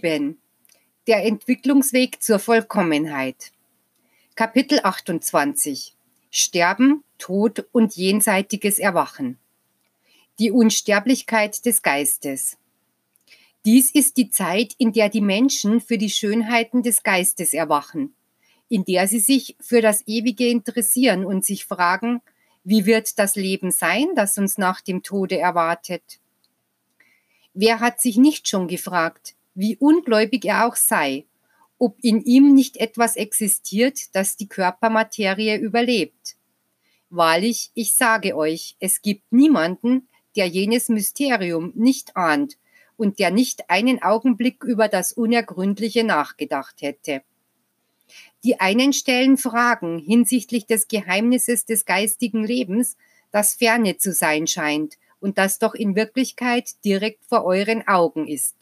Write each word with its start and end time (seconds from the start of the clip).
7. 0.00 0.38
Der 1.08 1.24
Entwicklungsweg 1.24 2.22
zur 2.22 2.38
Vollkommenheit. 2.38 3.50
Kapitel 4.36 4.78
28. 4.80 5.96
Sterben, 6.30 7.02
Tod 7.18 7.66
und 7.72 7.96
jenseitiges 7.96 8.78
Erwachen. 8.78 9.38
Die 10.38 10.52
Unsterblichkeit 10.52 11.66
des 11.66 11.82
Geistes. 11.82 12.58
Dies 13.64 13.92
ist 13.92 14.18
die 14.18 14.30
Zeit, 14.30 14.74
in 14.78 14.92
der 14.92 15.08
die 15.08 15.20
Menschen 15.20 15.80
für 15.80 15.98
die 15.98 16.10
Schönheiten 16.10 16.84
des 16.84 17.02
Geistes 17.02 17.52
erwachen, 17.52 18.14
in 18.68 18.84
der 18.84 19.08
sie 19.08 19.20
sich 19.20 19.56
für 19.58 19.80
das 19.80 20.06
Ewige 20.06 20.46
interessieren 20.46 21.24
und 21.24 21.44
sich 21.44 21.64
fragen, 21.64 22.20
wie 22.62 22.86
wird 22.86 23.18
das 23.18 23.34
Leben 23.34 23.72
sein, 23.72 24.06
das 24.14 24.38
uns 24.38 24.58
nach 24.58 24.80
dem 24.80 25.02
Tode 25.02 25.38
erwartet? 25.38 26.20
Wer 27.52 27.80
hat 27.80 28.00
sich 28.00 28.16
nicht 28.16 28.46
schon 28.46 28.68
gefragt, 28.68 29.34
wie 29.58 29.76
ungläubig 29.76 30.44
er 30.44 30.68
auch 30.68 30.76
sei, 30.76 31.26
ob 31.78 31.96
in 32.00 32.22
ihm 32.22 32.54
nicht 32.54 32.76
etwas 32.76 33.16
existiert, 33.16 34.14
das 34.14 34.36
die 34.36 34.46
Körpermaterie 34.46 35.56
überlebt? 35.56 36.36
Wahrlich, 37.10 37.72
ich 37.74 37.94
sage 37.94 38.36
euch, 38.36 38.76
es 38.78 39.02
gibt 39.02 39.32
niemanden, 39.32 40.06
der 40.36 40.46
jenes 40.46 40.88
Mysterium 40.88 41.72
nicht 41.74 42.16
ahnt 42.16 42.56
und 42.96 43.18
der 43.18 43.32
nicht 43.32 43.68
einen 43.68 44.00
Augenblick 44.00 44.62
über 44.62 44.86
das 44.86 45.12
Unergründliche 45.12 46.04
nachgedacht 46.04 46.76
hätte. 46.80 47.22
Die 48.44 48.60
einen 48.60 48.92
stellen 48.92 49.38
Fragen 49.38 49.98
hinsichtlich 49.98 50.66
des 50.66 50.86
Geheimnisses 50.86 51.64
des 51.64 51.84
geistigen 51.84 52.44
Lebens, 52.44 52.96
das 53.32 53.54
ferne 53.54 53.96
zu 53.96 54.12
sein 54.12 54.46
scheint 54.46 54.98
und 55.18 55.36
das 55.36 55.58
doch 55.58 55.74
in 55.74 55.96
Wirklichkeit 55.96 56.84
direkt 56.84 57.24
vor 57.24 57.44
euren 57.44 57.86
Augen 57.88 58.28
ist. 58.28 58.57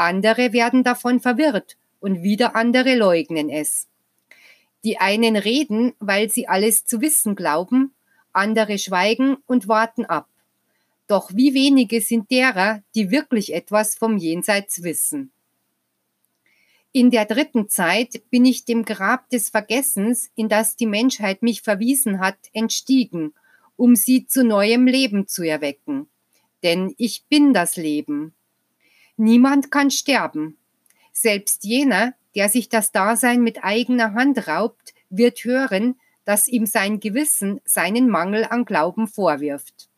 Andere 0.00 0.54
werden 0.54 0.82
davon 0.82 1.20
verwirrt 1.20 1.76
und 2.00 2.22
wieder 2.22 2.56
andere 2.56 2.94
leugnen 2.94 3.50
es. 3.50 3.86
Die 4.82 4.96
einen 4.96 5.36
reden, 5.36 5.92
weil 5.98 6.30
sie 6.30 6.48
alles 6.48 6.86
zu 6.86 7.02
wissen 7.02 7.36
glauben, 7.36 7.92
andere 8.32 8.78
schweigen 8.78 9.36
und 9.44 9.68
warten 9.68 10.06
ab. 10.06 10.26
Doch 11.06 11.32
wie 11.34 11.52
wenige 11.52 12.00
sind 12.00 12.30
derer, 12.30 12.82
die 12.94 13.10
wirklich 13.10 13.52
etwas 13.52 13.94
vom 13.94 14.16
Jenseits 14.16 14.82
wissen. 14.82 15.32
In 16.92 17.10
der 17.10 17.26
dritten 17.26 17.68
Zeit 17.68 18.22
bin 18.30 18.46
ich 18.46 18.64
dem 18.64 18.86
Grab 18.86 19.28
des 19.28 19.50
Vergessens, 19.50 20.30
in 20.34 20.48
das 20.48 20.76
die 20.76 20.86
Menschheit 20.86 21.42
mich 21.42 21.60
verwiesen 21.60 22.20
hat, 22.20 22.38
entstiegen, 22.54 23.34
um 23.76 23.96
sie 23.96 24.26
zu 24.26 24.44
neuem 24.44 24.86
Leben 24.86 25.28
zu 25.28 25.42
erwecken. 25.42 26.08
Denn 26.62 26.94
ich 26.96 27.24
bin 27.28 27.52
das 27.52 27.76
Leben. 27.76 28.32
Niemand 29.20 29.70
kann 29.70 29.90
sterben. 29.90 30.56
Selbst 31.12 31.64
jener, 31.64 32.14
der 32.34 32.48
sich 32.48 32.70
das 32.70 32.90
Dasein 32.90 33.42
mit 33.42 33.62
eigener 33.62 34.14
Hand 34.14 34.48
raubt, 34.48 34.94
wird 35.10 35.44
hören, 35.44 36.00
dass 36.24 36.48
ihm 36.48 36.64
sein 36.64 37.00
Gewissen 37.00 37.60
seinen 37.66 38.08
Mangel 38.08 38.46
an 38.48 38.64
Glauben 38.64 39.08
vorwirft. 39.08 39.90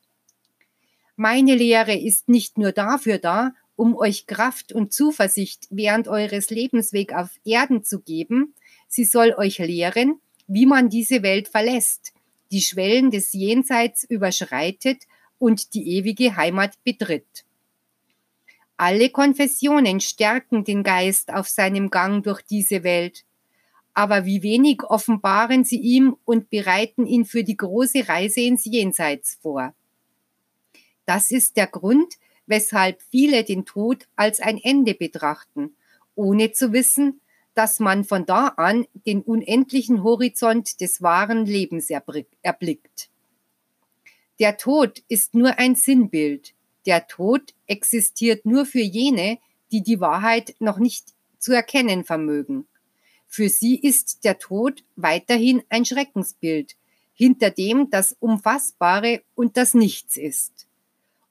Meine 1.14 1.55
Lehre 1.55 1.97
ist 1.97 2.29
nicht 2.29 2.59
nur 2.59 2.73
dafür 2.73 3.19
da, 3.19 3.55
um 3.77 3.95
euch 3.95 4.27
Kraft 4.27 4.73
und 4.73 4.92
Zuversicht 4.92 5.69
während 5.70 6.09
eures 6.09 6.51
Lebensweg 6.51 7.14
auf 7.14 7.31
Erden 7.45 7.84
zu 7.84 8.01
geben, 8.01 8.55
sie 8.89 9.05
soll 9.05 9.34
euch 9.39 9.59
lehren, 9.59 10.20
wie 10.48 10.67
man 10.67 10.89
diese 10.89 11.23
Welt 11.23 11.46
verlässt, 11.46 12.13
die 12.51 12.61
Schwellen 12.61 13.13
des 13.13 13.33
Jenseits 13.33 14.02
überschreitet 14.02 15.05
und 15.39 15.75
die 15.75 15.96
ewige 15.96 16.35
Heimat 16.35 16.73
betritt. 16.83 17.45
Alle 18.85 19.11
Konfessionen 19.11 20.01
stärken 20.01 20.65
den 20.65 20.83
Geist 20.83 21.33
auf 21.33 21.47
seinem 21.47 21.89
Gang 21.89 22.25
durch 22.25 22.43
diese 22.43 22.83
Welt, 22.83 23.25
aber 23.95 24.25
wie 24.25 24.43
wenig 24.43 24.83
offenbaren 24.83 25.63
sie 25.63 25.79
ihm 25.79 26.17
und 26.25 26.51
bereiten 26.51 27.07
ihn 27.07 27.25
für 27.25 27.45
die 27.45 27.57
große 27.57 28.09
Reise 28.09 28.41
ins 28.41 28.65
Jenseits 28.65 29.39
vor. 29.41 29.73
Das 31.07 31.31
ist 31.31 31.57
der 31.57 31.69
Grund, 31.69 32.15
weshalb 32.47 33.01
viele 33.03 33.45
den 33.45 33.65
Tod 33.67 34.09
als 34.17 34.41
ein 34.41 34.59
Ende 34.59 34.95
betrachten, 34.95 35.77
ohne 36.17 36.51
zu 36.51 36.73
wissen, 36.73 37.20
dass 37.55 37.79
man 37.79 38.03
von 38.03 38.27
da 38.27 38.49
an 38.49 38.85
den 39.07 39.23
unendlichen 39.23 40.03
Horizont 40.03 40.81
des 40.81 41.01
wahren 41.01 41.47
Lebens 41.47 41.89
erblickt. 41.89 43.11
Der 44.41 44.57
Tod 44.57 45.05
ist 45.07 45.37
nur 45.37 45.57
ein 45.61 45.77
Sinnbild, 45.77 46.53
der 46.87 47.07
Tod 47.07 47.55
existiert 47.67 48.45
nur 48.47 48.67
für 48.67 48.81
jene, 48.81 49.39
die 49.70 49.83
die 49.83 50.01
Wahrheit 50.01 50.55
noch 50.59 50.79
nicht 50.79 51.15
zu 51.39 51.53
erkennen 51.53 52.05
vermögen. 52.05 52.67
Für 53.27 53.48
sie 53.48 53.77
ist 53.77 54.25
der 54.25 54.39
Tod 54.39 54.85
weiterhin 54.97 55.63
ein 55.69 55.85
Schreckensbild, 55.85 56.77
hinter 57.15 57.51
dem 57.51 57.91
das 57.91 58.15
Unfassbare 58.20 59.23
und 59.35 59.57
das 59.57 59.75
Nichts 59.75 60.17
ist. 60.17 60.67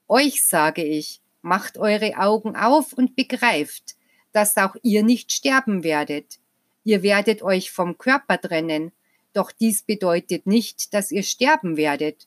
Euch 0.08 0.44
sage 0.44 0.84
ich, 0.84 1.20
macht 1.42 1.78
eure 1.78 2.16
Augen 2.18 2.56
auf 2.56 2.92
und 2.92 3.16
begreift, 3.16 3.96
dass 4.32 4.56
auch 4.56 4.76
ihr 4.82 5.02
nicht 5.02 5.32
sterben 5.32 5.84
werdet. 5.84 6.38
Ihr 6.84 7.02
werdet 7.02 7.42
euch 7.42 7.70
vom 7.70 7.98
Körper 7.98 8.40
trennen, 8.40 8.92
doch 9.32 9.52
dies 9.52 9.82
bedeutet 9.82 10.46
nicht, 10.46 10.92
dass 10.94 11.10
ihr 11.10 11.22
sterben 11.22 11.76
werdet. 11.76 12.26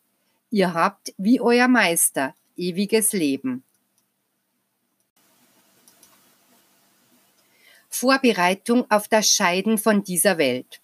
Ihr 0.50 0.74
habt, 0.74 1.13
wie 1.18 1.42
euer 1.42 1.68
Meister, 1.68 2.36
ewiges 2.57 3.13
Leben. 3.13 3.63
Vorbereitung 7.89 8.89
auf 8.91 9.07
das 9.07 9.29
Scheiden 9.29 9.77
von 9.77 10.03
dieser 10.03 10.38
Welt. 10.38 10.81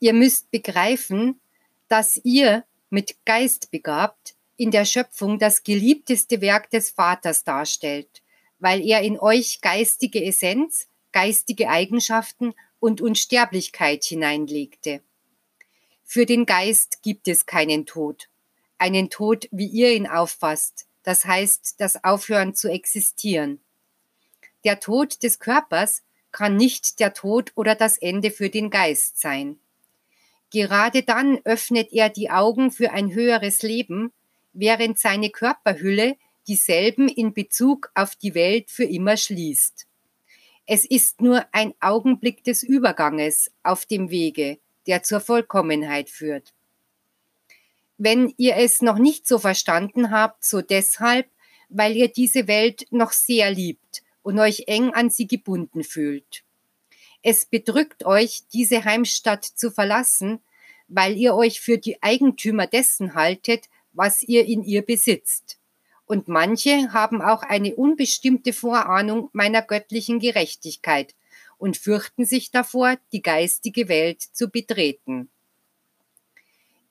Ihr 0.00 0.12
müsst 0.12 0.50
begreifen, 0.50 1.40
dass 1.88 2.20
ihr 2.24 2.64
mit 2.88 3.24
Geist 3.24 3.70
begabt 3.70 4.34
in 4.56 4.70
der 4.70 4.84
Schöpfung 4.84 5.38
das 5.38 5.62
geliebteste 5.62 6.40
Werk 6.40 6.70
des 6.70 6.90
Vaters 6.90 7.44
darstellt, 7.44 8.22
weil 8.58 8.84
er 8.84 9.02
in 9.02 9.18
euch 9.18 9.60
geistige 9.60 10.24
Essenz, 10.24 10.88
geistige 11.12 11.68
Eigenschaften 11.68 12.54
und 12.80 13.00
Unsterblichkeit 13.00 14.04
hineinlegte. 14.04 15.02
Für 16.04 16.26
den 16.26 16.44
Geist 16.44 17.02
gibt 17.02 17.28
es 17.28 17.46
keinen 17.46 17.86
Tod 17.86 18.28
einen 18.80 19.10
Tod, 19.10 19.48
wie 19.50 19.66
ihr 19.66 19.92
ihn 19.92 20.06
auffasst, 20.06 20.86
das 21.02 21.24
heißt 21.24 21.76
das 21.78 22.04
Aufhören 22.04 22.54
zu 22.54 22.68
existieren. 22.68 23.60
Der 24.64 24.80
Tod 24.80 25.22
des 25.22 25.38
Körpers 25.38 26.02
kann 26.32 26.56
nicht 26.56 27.00
der 27.00 27.14
Tod 27.14 27.52
oder 27.54 27.74
das 27.74 27.98
Ende 27.98 28.30
für 28.30 28.50
den 28.50 28.70
Geist 28.70 29.20
sein. 29.20 29.58
Gerade 30.50 31.02
dann 31.02 31.38
öffnet 31.44 31.92
er 31.92 32.08
die 32.08 32.30
Augen 32.30 32.70
für 32.70 32.90
ein 32.90 33.14
höheres 33.14 33.62
Leben, 33.62 34.12
während 34.52 34.98
seine 34.98 35.30
Körperhülle 35.30 36.16
dieselben 36.48 37.08
in 37.08 37.32
Bezug 37.32 37.90
auf 37.94 38.16
die 38.16 38.34
Welt 38.34 38.70
für 38.70 38.84
immer 38.84 39.16
schließt. 39.16 39.86
Es 40.66 40.84
ist 40.84 41.20
nur 41.20 41.46
ein 41.52 41.74
Augenblick 41.80 42.44
des 42.44 42.62
Überganges 42.62 43.50
auf 43.62 43.86
dem 43.86 44.10
Wege, 44.10 44.58
der 44.86 45.02
zur 45.02 45.20
Vollkommenheit 45.20 46.10
führt. 46.10 46.52
Wenn 48.02 48.32
ihr 48.38 48.56
es 48.56 48.80
noch 48.80 48.96
nicht 48.96 49.28
so 49.28 49.38
verstanden 49.38 50.10
habt, 50.10 50.42
so 50.42 50.62
deshalb, 50.62 51.28
weil 51.68 51.94
ihr 51.94 52.08
diese 52.08 52.46
Welt 52.46 52.86
noch 52.90 53.12
sehr 53.12 53.50
liebt 53.50 54.02
und 54.22 54.38
euch 54.38 54.64
eng 54.68 54.94
an 54.94 55.10
sie 55.10 55.26
gebunden 55.26 55.84
fühlt. 55.84 56.42
Es 57.20 57.44
bedrückt 57.44 58.06
euch, 58.06 58.44
diese 58.54 58.86
Heimstatt 58.86 59.44
zu 59.44 59.70
verlassen, 59.70 60.40
weil 60.88 61.14
ihr 61.18 61.34
euch 61.34 61.60
für 61.60 61.76
die 61.76 62.02
Eigentümer 62.02 62.66
dessen 62.66 63.14
haltet, 63.14 63.68
was 63.92 64.22
ihr 64.22 64.46
in 64.46 64.62
ihr 64.62 64.80
besitzt. 64.80 65.58
Und 66.06 66.26
manche 66.26 66.94
haben 66.94 67.20
auch 67.20 67.42
eine 67.42 67.76
unbestimmte 67.76 68.54
Vorahnung 68.54 69.28
meiner 69.34 69.60
göttlichen 69.60 70.20
Gerechtigkeit 70.20 71.14
und 71.58 71.76
fürchten 71.76 72.24
sich 72.24 72.50
davor, 72.50 72.96
die 73.12 73.20
geistige 73.20 73.88
Welt 73.88 74.22
zu 74.22 74.48
betreten. 74.48 75.28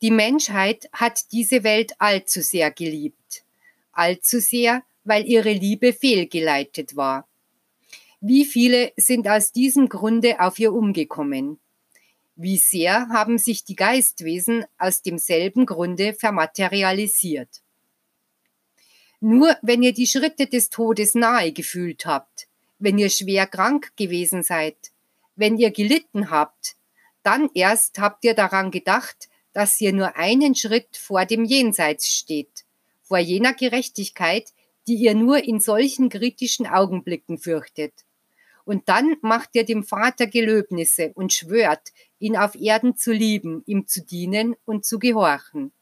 Die 0.01 0.11
Menschheit 0.11 0.89
hat 0.93 1.31
diese 1.31 1.63
Welt 1.63 1.93
allzu 1.99 2.41
sehr 2.41 2.71
geliebt. 2.71 3.43
Allzu 3.91 4.39
sehr, 4.39 4.83
weil 5.03 5.25
ihre 5.25 5.51
Liebe 5.51 5.91
fehlgeleitet 5.91 6.95
war. 6.95 7.27
Wie 8.21 8.45
viele 8.45 8.93
sind 8.95 9.27
aus 9.27 9.51
diesem 9.51 9.89
Grunde 9.89 10.39
auf 10.39 10.59
ihr 10.59 10.73
umgekommen? 10.73 11.59
Wie 12.35 12.57
sehr 12.57 13.09
haben 13.09 13.37
sich 13.37 13.65
die 13.65 13.75
Geistwesen 13.75 14.65
aus 14.77 15.01
demselben 15.01 15.65
Grunde 15.65 16.13
vermaterialisiert? 16.13 17.61
Nur 19.19 19.57
wenn 19.61 19.83
ihr 19.83 19.93
die 19.93 20.07
Schritte 20.07 20.47
des 20.47 20.69
Todes 20.69 21.15
nahe 21.15 21.51
gefühlt 21.51 22.05
habt, 22.05 22.47
wenn 22.77 22.97
ihr 22.97 23.09
schwer 23.09 23.47
krank 23.47 23.91
gewesen 23.97 24.43
seid, 24.43 24.77
wenn 25.35 25.57
ihr 25.57 25.71
gelitten 25.71 26.29
habt, 26.29 26.77
dann 27.23 27.49
erst 27.53 27.99
habt 27.99 28.23
ihr 28.23 28.33
daran 28.33 28.71
gedacht, 28.71 29.27
dass 29.59 29.81
ihr 29.81 29.91
nur 29.91 30.15
einen 30.15 30.55
Schritt 30.55 30.95
vor 30.95 31.25
dem 31.25 31.43
Jenseits 31.43 32.07
steht, 32.07 32.63
vor 33.01 33.17
jener 33.17 33.53
Gerechtigkeit, 33.53 34.53
die 34.87 34.95
ihr 34.95 35.15
nur 35.15 35.43
in 35.43 35.59
solchen 35.59 36.07
kritischen 36.07 36.65
Augenblicken 36.65 37.37
fürchtet. 37.37 37.91
Und 38.63 38.87
dann 38.87 39.17
macht 39.21 39.49
ihr 39.55 39.65
dem 39.65 39.83
Vater 39.83 40.27
Gelöbnisse 40.27 41.11
und 41.13 41.33
schwört, 41.33 41.89
ihn 42.19 42.37
auf 42.37 42.55
Erden 42.55 42.95
zu 42.95 43.11
lieben, 43.11 43.61
ihm 43.65 43.85
zu 43.85 44.01
dienen 44.01 44.55
und 44.63 44.85
zu 44.85 44.97
gehorchen. 44.97 45.73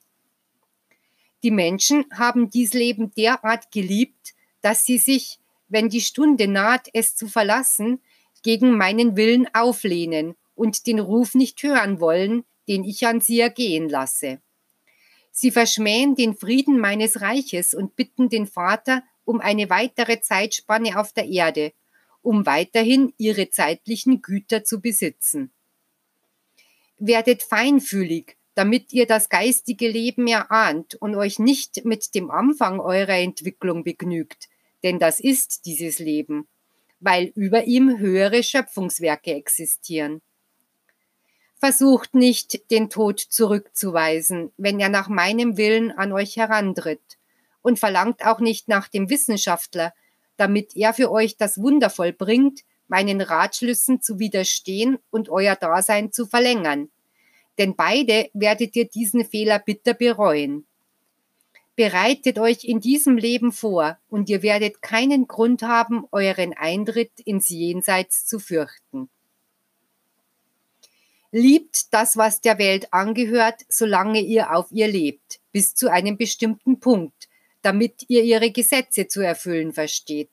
Die 1.44 1.52
Menschen 1.52 2.06
haben 2.12 2.50
dies 2.50 2.74
Leben 2.74 3.12
derart 3.12 3.70
geliebt, 3.72 4.34
dass 4.62 4.88
sie 4.88 4.98
sich, 4.98 5.38
wenn 5.68 5.90
die 5.90 6.02
Stunde 6.02 6.48
naht, 6.48 6.90
es 6.94 7.16
zu 7.16 7.28
verlassen, 7.28 8.02
gegen 8.42 8.76
meinen 8.76 9.16
Willen 9.16 9.48
auflehnen 9.54 10.36
und 10.56 10.88
den 10.88 10.98
Ruf 10.98 11.36
nicht 11.36 11.62
hören 11.62 12.00
wollen, 12.00 12.44
den 12.68 12.84
ich 12.84 13.06
an 13.08 13.22
sie 13.22 13.40
ergehen 13.40 13.90
lasse. 13.90 14.42
Sie 15.32 15.52
verschmähen 15.52 16.16
den 16.16 16.36
Frieden 16.36 16.80
meines 16.80 17.22
Reiches 17.22 17.74
und 17.74 17.96
bitten 17.96 18.30
den 18.30 18.48
Vater 18.48 19.04
um 19.24 19.40
eine 19.40 19.70
weitere 19.70 20.22
Zeitspanne 20.22 21.00
auf 21.00 21.14
der 21.14 21.28
Erde, 21.28 21.74
um 22.22 22.46
weiterhin 22.46 23.14
ihre 23.18 23.50
zeitlichen 23.50 24.22
Güter 24.22 24.64
zu 24.64 24.82
besitzen. 24.82 25.52
Werdet 26.98 27.44
feinfühlig, 27.44 28.38
damit 28.56 28.92
ihr 28.94 29.06
das 29.06 29.30
geistige 29.30 29.88
Leben 29.88 30.28
erahnt 30.28 30.96
und 30.96 31.16
euch 31.16 31.38
nicht 31.38 31.86
mit 31.86 32.16
dem 32.16 32.32
Anfang 32.32 32.80
eurer 32.80 33.18
Entwicklung 33.18 33.84
begnügt, 33.84 34.50
denn 34.82 34.98
das 34.98 35.20
ist 35.20 35.66
dieses 35.66 36.00
Leben, 36.00 36.48
weil 37.00 37.32
über 37.36 37.66
ihm 37.66 38.00
höhere 38.00 38.42
Schöpfungswerke 38.42 39.36
existieren. 39.36 40.22
Versucht 41.60 42.14
nicht, 42.14 42.70
den 42.70 42.90
Tod 42.90 43.20
zurückzuweisen, 43.20 44.52
wenn 44.58 44.80
er 44.80 44.90
nach 44.90 45.10
meinem 45.10 45.58
Willen 45.58 45.92
an 45.92 46.12
euch 46.12 46.38
herantritt, 46.38 47.18
und 47.62 47.80
verlangt 47.80 48.26
auch 48.26 48.40
nicht 48.40 48.68
nach 48.68 48.88
dem 48.88 49.10
Wissenschaftler, 49.10 49.94
damit 50.38 50.76
er 50.76 50.94
für 50.94 51.12
euch 51.12 51.36
das 51.36 51.58
Wunder 51.58 51.90
vollbringt, 51.90 52.62
meinen 52.88 53.22
Ratschlüssen 53.22 54.02
zu 54.02 54.20
widerstehen 54.20 55.00
und 55.10 55.30
euer 55.30 55.56
Dasein 55.56 56.12
zu 56.12 56.26
verlängern, 56.26 56.90
denn 57.58 57.76
beide 57.76 58.30
werdet 58.34 58.76
ihr 58.76 58.88
diesen 58.88 59.26
Fehler 59.26 59.60
bitter 59.60 59.94
bereuen. 59.94 60.66
Bereitet 61.76 62.40
euch 62.40 62.64
in 62.64 62.80
diesem 62.80 63.18
Leben 63.18 63.52
vor, 63.52 63.98
und 64.10 64.30
ihr 64.30 64.42
werdet 64.42 64.82
keinen 64.82 65.28
Grund 65.28 65.64
haben, 65.64 66.06
euren 66.12 66.54
Eintritt 66.54 67.20
ins 67.26 67.50
Jenseits 67.50 68.26
zu 68.26 68.40
fürchten. 68.40 69.10
Liebt 71.32 71.94
das, 71.94 72.16
was 72.16 72.42
der 72.42 72.58
Welt 72.58 72.94
angehört, 72.94 73.62
solange 73.70 74.22
ihr 74.22 74.56
auf 74.56 74.72
ihr 74.72 74.88
lebt, 74.88 75.40
bis 75.52 75.76
zu 75.76 75.92
einem 75.92 76.18
bestimmten 76.18 76.80
Punkt, 76.80 77.28
damit 77.62 78.06
ihr 78.08 78.24
ihre 78.24 78.52
Gesetze 78.52 79.08
zu 79.08 79.22
erfüllen 79.22 79.74
versteht. 79.74 80.32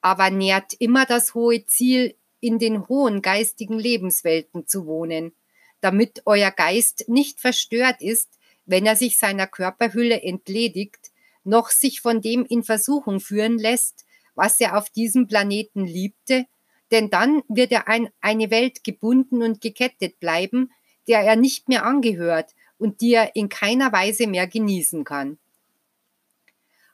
Aber 0.00 0.30
nährt 0.30 0.72
immer 0.78 1.04
das 1.04 1.34
hohe 1.34 1.66
Ziel, 1.66 2.14
in 2.40 2.58
den 2.58 2.88
hohen 2.88 3.22
geistigen 3.22 3.78
Lebenswelten 3.78 4.66
zu 4.66 4.86
wohnen, 4.86 5.32
damit 5.80 6.22
euer 6.26 6.50
Geist 6.50 7.08
nicht 7.08 7.40
verstört 7.40 8.00
ist, 8.00 8.28
wenn 8.66 8.86
er 8.86 8.96
sich 8.96 9.18
seiner 9.18 9.46
Körperhülle 9.46 10.22
entledigt, 10.22 11.12
noch 11.44 11.70
sich 11.70 12.00
von 12.00 12.20
dem 12.20 12.44
in 12.44 12.62
Versuchung 12.62 13.20
führen 13.20 13.58
lässt, 13.58 14.04
was 14.34 14.60
er 14.60 14.76
auf 14.76 14.90
diesem 14.90 15.28
Planeten 15.28 15.86
liebte, 15.86 16.46
denn 16.90 17.10
dann 17.10 17.42
wird 17.48 17.72
er 17.72 17.88
an 17.88 18.08
eine 18.20 18.50
Welt 18.50 18.84
gebunden 18.84 19.42
und 19.42 19.60
gekettet 19.60 20.20
bleiben, 20.20 20.70
der 21.08 21.20
er 21.20 21.36
nicht 21.36 21.68
mehr 21.68 21.84
angehört 21.84 22.54
und 22.78 23.00
die 23.00 23.14
er 23.14 23.34
in 23.36 23.48
keiner 23.48 23.92
Weise 23.92 24.26
mehr 24.26 24.46
genießen 24.46 25.04
kann. 25.04 25.38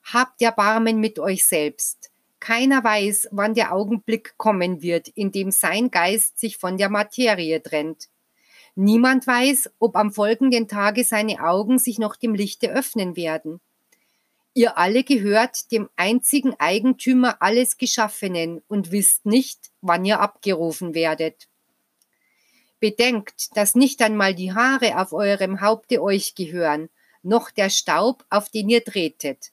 Habt 0.05 0.43
Erbarmen 0.43 0.99
mit 0.99 1.19
euch 1.19 1.45
selbst. 1.45 2.11
Keiner 2.41 2.83
weiß, 2.83 3.29
wann 3.31 3.55
der 3.55 3.73
Augenblick 3.73 4.37
kommen 4.37 4.83
wird, 4.83 5.09
in 5.09 5.31
dem 5.31 5.53
sein 5.53 5.91
Geist 5.91 6.41
sich 6.41 6.57
von 6.57 6.77
der 6.77 6.89
Materie 6.89 7.63
trennt. 7.63 8.09
Niemand 8.75 9.27
weiß, 9.27 9.71
ob 9.79 9.97
am 9.97 10.13
folgenden 10.13 10.67
Tage 10.67 11.05
seine 11.05 11.45
Augen 11.45 11.79
sich 11.79 11.99
noch 11.99 12.17
dem 12.17 12.35
Lichte 12.35 12.73
öffnen 12.73 13.17
werden. 13.17 13.61
Ihr 14.55 14.77
alle 14.77 15.03
gehört 15.03 15.73
dem 15.73 15.89
einzigen 15.97 16.55
Eigentümer 16.59 17.41
alles 17.41 17.79
Geschaffenen 17.79 18.63
und 18.69 18.93
wisst 18.93 19.25
nicht, 19.25 19.71
wann 19.81 20.05
ihr 20.05 20.21
abgerufen 20.21 20.95
werdet. 20.95 21.49
Bedenkt, 22.79 23.57
dass 23.57 23.75
nicht 23.75 24.03
einmal 24.03 24.35
die 24.35 24.53
Haare 24.53 25.01
auf 25.01 25.13
eurem 25.13 25.61
Haupte 25.61 26.03
euch 26.03 26.35
gehören, 26.35 26.91
noch 27.23 27.51
der 27.51 27.71
Staub, 27.71 28.25
auf 28.29 28.51
den 28.51 28.69
ihr 28.69 28.85
tretet, 28.85 29.53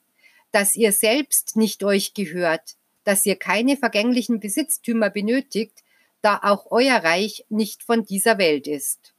dass 0.51 0.75
ihr 0.75 0.91
selbst 0.91 1.55
nicht 1.55 1.83
euch 1.83 2.13
gehört, 2.13 2.75
dass 3.03 3.25
ihr 3.25 3.35
keine 3.37 3.77
vergänglichen 3.77 4.39
Besitztümer 4.39 5.09
benötigt, 5.09 5.83
da 6.21 6.39
auch 6.43 6.71
euer 6.71 6.97
Reich 6.97 7.45
nicht 7.49 7.83
von 7.83 8.03
dieser 8.03 8.37
Welt 8.37 8.67
ist. 8.67 9.13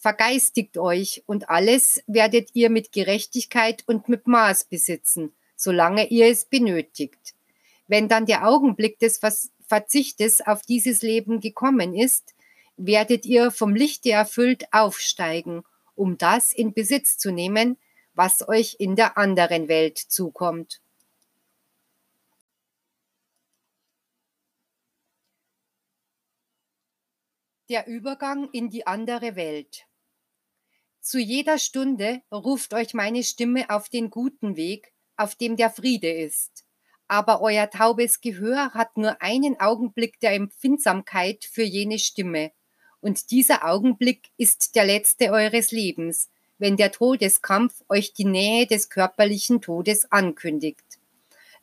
Vergeistigt 0.00 0.78
euch 0.78 1.22
und 1.26 1.50
alles 1.50 2.02
werdet 2.06 2.54
ihr 2.54 2.70
mit 2.70 2.90
Gerechtigkeit 2.90 3.84
und 3.86 4.08
mit 4.08 4.26
Maß 4.26 4.64
besitzen, 4.64 5.34
solange 5.56 6.06
ihr 6.06 6.28
es 6.28 6.46
benötigt. 6.46 7.34
Wenn 7.86 8.08
dann 8.08 8.24
der 8.24 8.48
Augenblick 8.48 8.98
des 8.98 9.20
Verzichtes 9.66 10.40
auf 10.40 10.62
dieses 10.62 11.02
Leben 11.02 11.40
gekommen 11.40 11.94
ist, 11.94 12.34
werdet 12.78 13.26
ihr 13.26 13.50
vom 13.50 13.74
Lichte 13.74 14.12
erfüllt 14.12 14.72
aufsteigen, 14.72 15.64
um 15.94 16.16
das 16.16 16.54
in 16.54 16.72
Besitz 16.72 17.18
zu 17.18 17.30
nehmen, 17.30 17.76
was 18.14 18.48
euch 18.48 18.76
in 18.78 18.96
der 18.96 19.18
anderen 19.18 19.68
Welt 19.68 19.98
zukommt. 19.98 20.80
Der 27.68 27.86
Übergang 27.86 28.48
in 28.50 28.70
die 28.70 28.86
andere 28.86 29.36
Welt. 29.36 29.89
Zu 31.00 31.18
jeder 31.18 31.58
Stunde 31.58 32.20
ruft 32.30 32.74
euch 32.74 32.92
meine 32.92 33.24
Stimme 33.24 33.70
auf 33.70 33.88
den 33.88 34.10
guten 34.10 34.56
Weg, 34.56 34.92
auf 35.16 35.34
dem 35.34 35.56
der 35.56 35.70
Friede 35.70 36.10
ist. 36.10 36.64
Aber 37.08 37.40
euer 37.40 37.70
taubes 37.70 38.20
Gehör 38.20 38.72
hat 38.74 38.96
nur 38.96 39.20
einen 39.20 39.58
Augenblick 39.58 40.20
der 40.20 40.34
Empfindsamkeit 40.34 41.44
für 41.44 41.62
jene 41.62 41.98
Stimme. 41.98 42.52
Und 43.00 43.30
dieser 43.30 43.66
Augenblick 43.66 44.28
ist 44.36 44.76
der 44.76 44.84
letzte 44.84 45.32
eures 45.32 45.72
Lebens, 45.72 46.28
wenn 46.58 46.76
der 46.76 46.92
Todeskampf 46.92 47.82
euch 47.88 48.12
die 48.12 48.26
Nähe 48.26 48.66
des 48.66 48.90
körperlichen 48.90 49.62
Todes 49.62 50.12
ankündigt. 50.12 50.84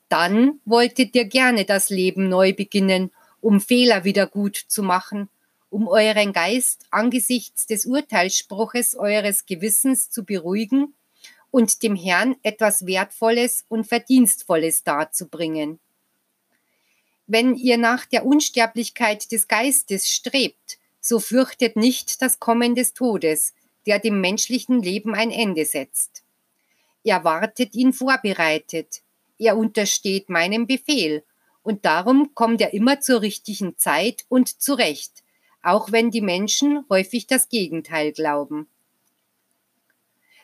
Dann 0.09 0.59
wolltet 0.65 1.15
ihr 1.15 1.25
gerne 1.25 1.63
das 1.63 1.89
Leben 1.89 2.27
neu 2.27 2.53
beginnen, 2.53 3.11
um 3.39 3.61
Fehler 3.61 4.03
wieder 4.03 4.25
gut 4.25 4.57
zu 4.57 4.81
machen 4.81 5.29
um 5.69 5.87
euren 5.87 6.33
Geist 6.33 6.85
angesichts 6.91 7.65
des 7.65 7.85
Urteilsspruches 7.85 8.95
eures 8.95 9.45
Gewissens 9.45 10.09
zu 10.09 10.23
beruhigen 10.23 10.93
und 11.51 11.83
dem 11.83 11.95
Herrn 11.95 12.35
etwas 12.43 12.85
Wertvolles 12.85 13.65
und 13.67 13.87
Verdienstvolles 13.87 14.83
darzubringen. 14.83 15.79
Wenn 17.25 17.55
ihr 17.55 17.77
nach 17.77 18.05
der 18.05 18.25
Unsterblichkeit 18.25 19.31
des 19.31 19.47
Geistes 19.47 20.09
strebt, 20.09 20.77
so 21.01 21.19
fürchtet 21.19 21.75
nicht 21.75 22.21
das 22.21 22.39
Kommen 22.39 22.75
des 22.75 22.93
Todes, 22.93 23.53
der 23.85 23.99
dem 23.99 24.21
menschlichen 24.21 24.81
Leben 24.81 25.13
ein 25.13 25.31
Ende 25.31 25.65
setzt. 25.65 26.23
Er 27.03 27.23
wartet 27.23 27.73
ihn 27.73 27.93
vorbereitet, 27.93 29.01
er 29.39 29.57
untersteht 29.57 30.29
meinem 30.29 30.67
Befehl, 30.67 31.23
und 31.63 31.85
darum 31.85 32.33
kommt 32.33 32.61
er 32.61 32.73
immer 32.73 33.01
zur 33.01 33.21
richtigen 33.21 33.77
Zeit 33.77 34.25
und 34.29 34.61
zurecht, 34.61 35.23
auch 35.61 35.91
wenn 35.91 36.11
die 36.11 36.21
Menschen 36.21 36.85
häufig 36.89 37.27
das 37.27 37.49
Gegenteil 37.49 38.11
glauben. 38.11 38.67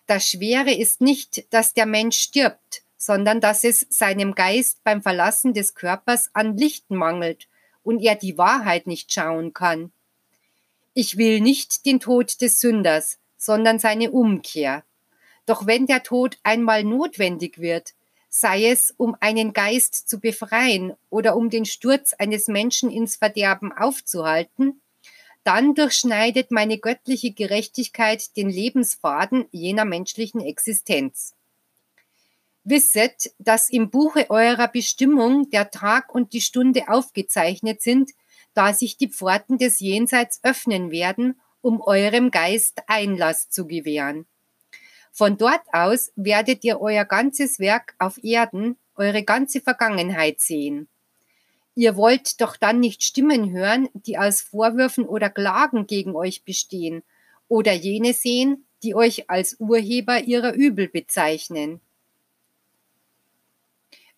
Das 0.06 0.28
Schwere 0.28 0.74
ist 0.74 1.02
nicht, 1.02 1.52
dass 1.54 1.74
der 1.74 1.86
Mensch 1.86 2.20
stirbt, 2.20 2.84
sondern 2.98 3.42
dass 3.42 3.64
es 3.64 3.86
seinem 3.90 4.36
Geist 4.36 4.84
beim 4.84 5.02
Verlassen 5.02 5.54
des 5.54 5.76
Körpers 5.76 6.30
an 6.34 6.58
Licht 6.58 6.90
mangelt 6.92 7.48
und 7.84 8.02
er 8.02 8.16
die 8.16 8.38
Wahrheit 8.38 8.88
nicht 8.88 9.12
schauen 9.12 9.54
kann. 9.54 9.92
Ich 10.94 11.18
will 11.18 11.42
nicht 11.42 11.86
den 11.86 12.00
Tod 12.00 12.42
des 12.42 12.60
Sünders, 12.60 13.18
sondern 13.38 13.80
seine 13.80 14.12
Umkehr. 14.12 14.84
Doch 15.46 15.66
wenn 15.66 15.86
der 15.86 16.04
Tod 16.04 16.38
einmal 16.44 16.84
notwendig 16.84 17.60
wird, 17.60 17.94
sei 18.30 18.70
es 18.70 18.94
um 18.98 19.16
einen 19.20 19.54
Geist 19.54 20.08
zu 20.10 20.20
befreien 20.20 20.94
oder 21.10 21.36
um 21.36 21.50
den 21.50 21.66
Sturz 21.66 22.14
eines 22.14 22.48
Menschen 22.48 22.90
ins 22.90 23.16
Verderben 23.16 23.72
aufzuhalten, 23.72 24.82
dann 25.44 25.76
durchschneidet 25.76 26.52
meine 26.52 26.78
göttliche 26.78 27.32
Gerechtigkeit 27.32 28.36
den 28.38 28.50
Lebensfaden 28.50 29.46
jener 29.52 29.86
menschlichen 29.86 30.42
Existenz. 30.42 31.34
Wisset, 32.64 33.34
dass 33.40 33.70
im 33.70 33.90
Buche 33.90 34.30
eurer 34.30 34.70
Bestimmung 34.70 35.50
der 35.50 35.70
Tag 35.70 36.16
und 36.16 36.32
die 36.32 36.42
Stunde 36.42 36.88
aufgezeichnet 36.88 37.82
sind, 37.82 38.12
da 38.54 38.74
sich 38.74 38.98
die 38.98 39.10
Pforten 39.10 39.58
des 39.58 39.80
Jenseits 39.80 40.40
öffnen 40.44 40.92
werden, 40.92 41.40
um 41.62 41.82
eurem 41.82 42.32
Geist 42.32 42.82
Einlass 42.88 43.50
zu 43.50 43.68
gewähren. 43.68 44.26
Von 45.12 45.38
dort 45.38 45.62
aus 45.72 46.12
werdet 46.16 46.64
ihr 46.64 46.80
euer 46.80 47.06
ganzes 47.06 47.60
Werk 47.60 47.96
auf 48.00 48.24
Erden 48.24 48.78
eure 48.96 49.24
ganze 49.24 49.60
Vergangenheit 49.60 50.40
sehen. 50.40 50.88
Ihr 51.76 51.96
wollt 51.96 52.40
doch 52.40 52.56
dann 52.56 52.80
nicht 52.80 53.04
Stimmen 53.04 53.52
hören, 53.52 53.90
die 53.94 54.18
aus 54.18 54.42
Vorwürfen 54.42 55.06
oder 55.06 55.30
Klagen 55.30 55.88
gegen 55.88 56.16
euch 56.16 56.44
bestehen, 56.44 57.04
oder 57.48 57.74
jene 57.74 58.14
sehen, 58.14 58.66
die 58.84 58.96
euch 58.96 59.30
als 59.30 59.60
Urheber 59.60 60.24
ihrer 60.24 60.54
Übel 60.54 60.88
bezeichnen. 60.88 61.82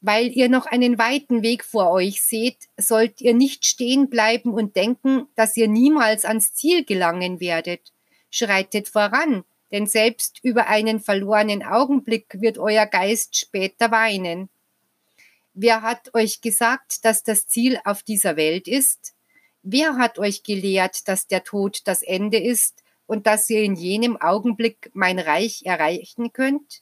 Weil 0.02 0.32
ihr 0.32 0.50
noch 0.50 0.66
einen 0.66 0.98
weiten 0.98 1.42
Weg 1.42 1.64
vor 1.64 1.90
euch 1.92 2.22
seht, 2.22 2.58
sollt 2.78 3.22
ihr 3.22 3.34
nicht 3.34 3.66
stehen 3.66 4.10
bleiben 4.10 4.54
und 4.54 4.76
denken, 4.76 5.28
dass 5.36 5.58
ihr 5.58 5.68
niemals 5.68 6.26
ans 6.26 6.54
Ziel 6.54 6.84
gelangen 6.84 7.40
werdet. 7.40 7.92
Schreitet 8.30 8.88
voran, 8.88 9.46
denn 9.72 9.88
selbst 9.88 10.40
über 10.44 10.68
einen 10.68 11.00
verlorenen 11.00 11.64
Augenblick 11.64 12.40
wird 12.40 12.58
euer 12.58 12.86
Geist 12.86 13.36
später 13.36 13.90
weinen. 13.92 14.50
Wer 15.58 15.84
hat 15.84 16.14
euch 16.14 16.42
gesagt, 16.42 17.06
dass 17.06 17.24
das 17.24 17.48
Ziel 17.48 17.80
auf 17.86 18.04
dieser 18.04 18.36
Welt 18.36 18.68
ist? 18.68 19.14
Wer 19.64 19.96
hat 19.96 20.20
euch 20.20 20.44
gelehrt, 20.44 21.08
dass 21.08 21.28
der 21.28 21.46
Tod 21.46 21.80
das 21.86 22.02
Ende 22.02 22.38
ist 22.38 22.84
und 23.08 23.26
dass 23.26 23.50
ihr 23.50 23.64
in 23.64 23.76
jenem 23.76 24.18
Augenblick 24.18 24.92
mein 24.94 25.18
Reich 25.18 25.62
erreichen 25.64 26.34
könnt? 26.34 26.82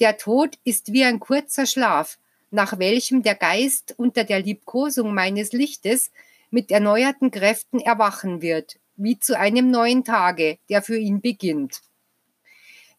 Der 0.00 0.16
Tod 0.16 0.58
ist 0.64 0.94
wie 0.94 1.04
ein 1.04 1.20
kurzer 1.20 1.66
Schlaf, 1.66 2.18
nach 2.50 2.78
welchem 2.78 3.22
der 3.22 3.34
Geist 3.34 3.94
unter 3.98 4.24
der 4.24 4.40
Liebkosung 4.40 5.12
meines 5.12 5.52
Lichtes 5.52 6.12
mit 6.50 6.70
erneuerten 6.70 7.30
Kräften 7.30 7.78
erwachen 7.78 8.40
wird, 8.40 8.78
wie 8.96 9.18
zu 9.18 9.38
einem 9.38 9.70
neuen 9.70 10.02
Tage, 10.02 10.58
der 10.70 10.80
für 10.80 10.96
ihn 10.96 11.20
beginnt. 11.20 11.82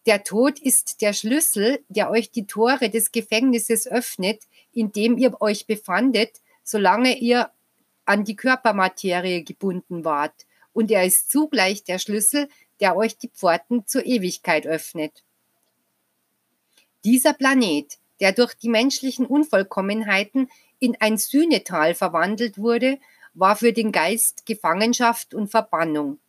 Der 0.05 0.23
Tod 0.23 0.59
ist 0.59 1.01
der 1.01 1.13
Schlüssel, 1.13 1.83
der 1.87 2.09
euch 2.09 2.29
die 2.29 2.45
Tore 2.45 2.89
des 2.89 3.11
Gefängnisses 3.11 3.87
öffnet, 3.87 4.43
in 4.73 4.91
dem 4.91 5.17
ihr 5.17 5.41
euch 5.41 5.65
befandet, 5.65 6.41
solange 6.63 7.17
ihr 7.17 7.49
an 8.05 8.25
die 8.25 8.35
Körpermaterie 8.35 9.43
gebunden 9.43 10.03
wart. 10.03 10.45
Und 10.73 10.91
er 10.91 11.05
ist 11.05 11.31
zugleich 11.31 11.83
der 11.83 11.99
Schlüssel, 11.99 12.49
der 12.81 12.97
euch 12.97 13.17
die 13.17 13.29
Pforten 13.29 13.87
zur 13.87 14.05
Ewigkeit 14.05 14.67
öffnet. 14.67 15.23
Dieser 17.05 17.33
Planet, 17.33 17.97
der 18.19 18.33
durch 18.33 18.53
die 18.55 18.69
menschlichen 18.69 19.25
Unvollkommenheiten 19.25 20.49
in 20.79 20.97
ein 20.99 21.17
Sühnetal 21.17 21.95
verwandelt 21.95 22.57
wurde, 22.57 22.99
war 23.33 23.55
für 23.55 23.71
den 23.71 23.91
Geist 23.91 24.45
Gefangenschaft 24.45 25.33
und 25.33 25.47
Verbannung. 25.47 26.19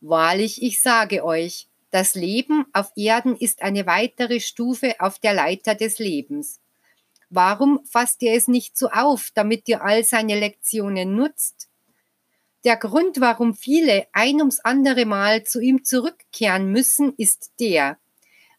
Wahrlich, 0.00 0.62
ich 0.62 0.80
sage 0.80 1.24
euch, 1.24 1.68
das 1.90 2.14
Leben 2.14 2.66
auf 2.72 2.92
Erden 2.96 3.36
ist 3.36 3.62
eine 3.62 3.86
weitere 3.86 4.40
Stufe 4.40 5.00
auf 5.00 5.18
der 5.18 5.32
Leiter 5.32 5.74
des 5.74 5.98
Lebens. 5.98 6.60
Warum 7.30 7.84
fasst 7.84 8.22
ihr 8.22 8.34
es 8.34 8.48
nicht 8.48 8.76
so 8.76 8.88
auf, 8.90 9.30
damit 9.34 9.68
ihr 9.68 9.82
all 9.82 10.04
seine 10.04 10.38
Lektionen 10.38 11.16
nutzt? 11.16 11.68
Der 12.64 12.76
Grund, 12.76 13.20
warum 13.20 13.54
viele 13.54 14.06
ein 14.12 14.36
ums 14.36 14.60
andere 14.60 15.06
Mal 15.06 15.44
zu 15.44 15.60
ihm 15.60 15.84
zurückkehren 15.84 16.70
müssen, 16.70 17.14
ist 17.16 17.52
der, 17.60 17.98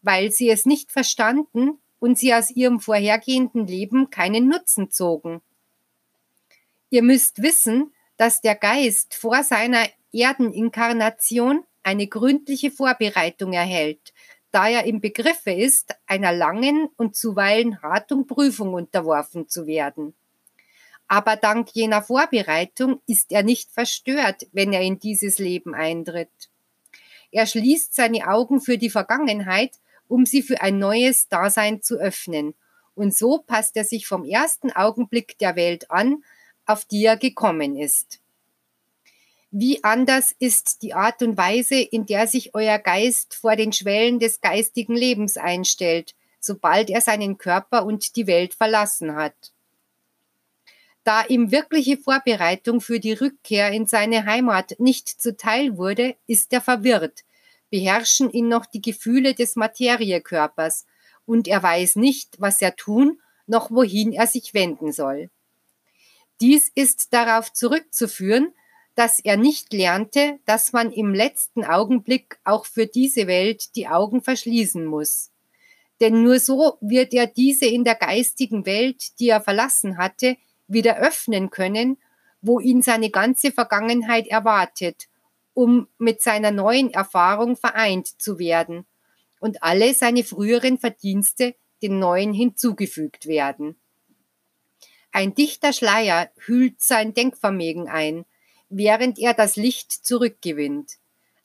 weil 0.01 0.31
sie 0.31 0.49
es 0.49 0.65
nicht 0.65 0.91
verstanden 0.91 1.79
und 1.99 2.17
sie 2.17 2.33
aus 2.33 2.51
ihrem 2.51 2.79
vorhergehenden 2.79 3.67
Leben 3.67 4.09
keinen 4.09 4.47
Nutzen 4.47 4.91
zogen. 4.91 5.41
Ihr 6.89 7.03
müsst 7.03 7.41
wissen, 7.41 7.93
dass 8.15 8.41
der 8.41 8.55
Geist 8.55 9.13
vor 9.13 9.43
seiner 9.43 9.87
Erdeninkarnation 10.11 11.63
eine 11.83 12.07
gründliche 12.07 12.71
Vorbereitung 12.71 13.53
erhält, 13.53 14.13
da 14.51 14.67
er 14.67 14.85
im 14.85 15.01
Begriffe 15.01 15.51
ist, 15.51 15.95
einer 16.05 16.33
langen 16.33 16.89
und 16.97 17.15
zuweilen 17.15 17.81
harten 17.81 18.27
Prüfung 18.27 18.73
unterworfen 18.73 19.47
zu 19.47 19.67
werden. 19.67 20.13
Aber 21.07 21.37
dank 21.37 21.69
jener 21.73 22.01
Vorbereitung 22.01 23.01
ist 23.07 23.31
er 23.31 23.43
nicht 23.43 23.71
verstört, 23.71 24.47
wenn 24.51 24.73
er 24.73 24.81
in 24.81 24.99
dieses 24.99 25.39
Leben 25.39 25.73
eintritt. 25.73 26.49
Er 27.31 27.45
schließt 27.45 27.95
seine 27.95 28.27
Augen 28.27 28.61
für 28.61 28.77
die 28.77 28.89
Vergangenheit, 28.89 29.79
um 30.07 30.25
sie 30.25 30.41
für 30.41 30.61
ein 30.61 30.79
neues 30.79 31.29
Dasein 31.29 31.81
zu 31.81 31.95
öffnen. 31.95 32.55
Und 32.95 33.15
so 33.15 33.39
passt 33.39 33.77
er 33.77 33.83
sich 33.83 34.07
vom 34.07 34.25
ersten 34.25 34.71
Augenblick 34.71 35.37
der 35.37 35.55
Welt 35.55 35.91
an, 35.91 36.23
auf 36.65 36.83
die 36.85 37.05
er 37.05 37.17
gekommen 37.17 37.77
ist. 37.77 38.19
Wie 39.59 39.83
anders 39.83 40.35
ist 40.37 40.83
die 40.83 40.93
Art 40.93 41.23
und 41.23 41.35
Weise, 41.35 41.77
in 41.77 42.05
der 42.05 42.27
sich 42.27 42.53
euer 42.53 42.77
Geist 42.77 43.33
vor 43.33 43.55
den 43.55 43.73
Schwellen 43.73 44.19
des 44.19 44.39
geistigen 44.39 44.95
Lebens 44.95 45.35
einstellt, 45.35 46.13
sobald 46.39 46.91
er 46.91 47.01
seinen 47.01 47.39
Körper 47.39 47.83
und 47.83 48.15
die 48.15 48.27
Welt 48.27 48.53
verlassen 48.53 49.15
hat. 49.15 49.33
Da 51.03 51.25
ihm 51.25 51.49
wirkliche 51.51 51.97
Vorbereitung 51.97 52.81
für 52.81 52.99
die 52.99 53.13
Rückkehr 53.13 53.71
in 53.71 53.87
seine 53.87 54.25
Heimat 54.25 54.75
nicht 54.79 55.07
zuteil 55.07 55.75
wurde, 55.75 56.15
ist 56.27 56.53
er 56.53 56.61
verwirrt, 56.61 57.23
beherrschen 57.71 58.29
ihn 58.29 58.49
noch 58.49 58.67
die 58.67 58.83
Gefühle 58.83 59.33
des 59.33 59.55
Materiekörpers, 59.55 60.85
und 61.25 61.47
er 61.47 61.63
weiß 61.63 61.95
nicht, 61.95 62.39
was 62.39 62.61
er 62.61 62.75
tun, 62.75 63.19
noch 63.47 63.71
wohin 63.71 64.13
er 64.13 64.27
sich 64.27 64.53
wenden 64.53 64.91
soll. 64.91 65.31
Dies 66.41 66.71
ist 66.75 67.11
darauf 67.11 67.51
zurückzuführen, 67.51 68.53
dass 68.97 69.19
er 69.19 69.37
nicht 69.37 69.73
lernte, 69.73 70.39
dass 70.45 70.73
man 70.73 70.91
im 70.91 71.13
letzten 71.13 71.63
Augenblick 71.63 72.39
auch 72.43 72.65
für 72.65 72.87
diese 72.87 73.27
Welt 73.27 73.75
die 73.75 73.87
Augen 73.87 74.23
verschließen 74.23 74.83
muss. 74.83 75.29
Denn 76.01 76.23
nur 76.23 76.39
so 76.39 76.79
wird 76.81 77.13
er 77.13 77.27
diese 77.27 77.67
in 77.67 77.83
der 77.83 77.93
geistigen 77.93 78.65
Welt, 78.65 79.19
die 79.19 79.29
er 79.29 79.39
verlassen 79.39 79.99
hatte, 79.99 80.35
wieder 80.67 80.97
öffnen 80.97 81.51
können, 81.51 81.99
wo 82.41 82.59
ihn 82.59 82.81
seine 82.81 83.11
ganze 83.11 83.51
Vergangenheit 83.51 84.25
erwartet, 84.25 85.07
um 85.53 85.87
mit 85.99 86.23
seiner 86.23 86.49
neuen 86.49 86.89
Erfahrung 86.91 87.55
vereint 87.55 88.19
zu 88.19 88.39
werden 88.39 88.87
und 89.39 89.61
alle 89.61 89.93
seine 89.93 90.23
früheren 90.23 90.79
Verdienste 90.79 91.53
den 91.83 91.99
neuen 91.99 92.33
hinzugefügt 92.33 93.27
werden. 93.27 93.79
Ein 95.11 95.35
dichter 95.35 95.71
Schleier 95.71 96.31
hüllt 96.47 96.83
sein 96.83 97.13
Denkvermögen 97.13 97.87
ein, 97.87 98.25
während 98.69 99.19
er 99.19 99.33
das 99.33 99.55
Licht 99.55 99.91
zurückgewinnt. 99.91 100.93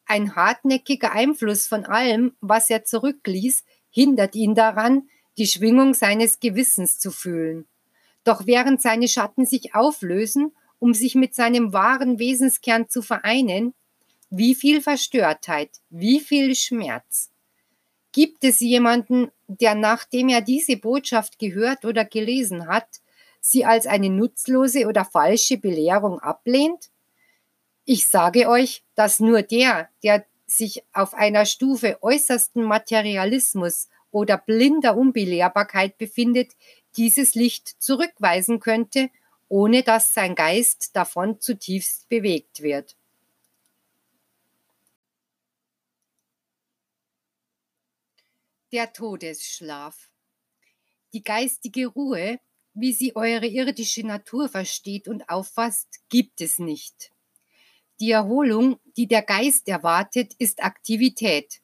Ein 0.06 0.34
hartnäckiger 0.34 1.12
Einfluss 1.12 1.66
von 1.66 1.84
allem, 1.84 2.34
was 2.40 2.70
er 2.70 2.84
zurückließ, 2.84 3.64
hindert 3.90 4.34
ihn 4.34 4.54
daran, 4.54 5.08
die 5.38 5.46
Schwingung 5.46 5.94
seines 5.94 6.40
Gewissens 6.40 6.98
zu 6.98 7.10
fühlen. 7.10 7.66
Doch 8.24 8.46
während 8.46 8.82
seine 8.82 9.08
Schatten 9.08 9.46
sich 9.46 9.74
auflösen, 9.74 10.52
um 10.78 10.94
sich 10.94 11.14
mit 11.14 11.34
seinem 11.34 11.72
wahren 11.72 12.18
Wesenskern 12.18 12.88
zu 12.88 13.02
vereinen, 13.02 13.74
wie 14.30 14.54
viel 14.54 14.80
Verstörtheit, 14.80 15.70
wie 15.90 16.20
viel 16.20 16.54
Schmerz. 16.54 17.30
Gibt 18.12 18.44
es 18.44 18.60
jemanden, 18.60 19.30
der 19.46 19.74
nachdem 19.74 20.28
er 20.28 20.40
diese 20.40 20.76
Botschaft 20.76 21.38
gehört 21.38 21.84
oder 21.84 22.04
gelesen 22.04 22.66
hat, 22.66 23.00
sie 23.40 23.64
als 23.64 23.86
eine 23.86 24.10
nutzlose 24.10 24.86
oder 24.86 25.04
falsche 25.04 25.56
Belehrung 25.56 26.20
ablehnt? 26.20 26.90
Ich 27.94 28.08
sage 28.08 28.49
euch, 28.49 28.82
dass 28.94 29.20
nur 29.20 29.42
der, 29.42 29.90
der 30.02 30.25
sich 30.46 30.82
auf 30.94 31.12
einer 31.12 31.44
Stufe 31.44 32.02
äußersten 32.02 32.64
Materialismus 32.64 33.90
oder 34.11 34.38
blinder 34.38 34.96
Unbelehrbarkeit 34.96 35.99
befindet, 35.99 36.56
dieses 36.96 37.34
Licht 37.34 37.68
zurückweisen 37.82 38.61
könnte, 38.61 39.11
ohne 39.50 39.82
dass 39.82 40.14
sein 40.14 40.34
Geist 40.34 40.96
davon 40.96 41.38
zutiefst 41.38 42.08
bewegt 42.08 42.62
wird. 42.62 42.96
Der 48.72 48.90
Todesschlaf. 48.94 50.08
Die 51.12 51.22
geistige 51.22 51.88
Ruhe, 51.88 52.40
wie 52.72 52.94
sie 52.94 53.14
eure 53.16 53.49
irdische 53.49 54.06
Natur 54.06 54.49
versteht 54.49 55.08
und 55.08 55.28
auffasst, 55.28 56.00
gibt 56.08 56.40
es 56.40 56.58
nicht. 56.58 57.12
Die 58.02 58.11
Erholung, 58.11 58.80
die 58.97 59.06
der 59.06 59.23
Geist 59.23 59.68
erwartet, 59.68 60.35
ist 60.40 60.64
Aktivität, 60.64 61.61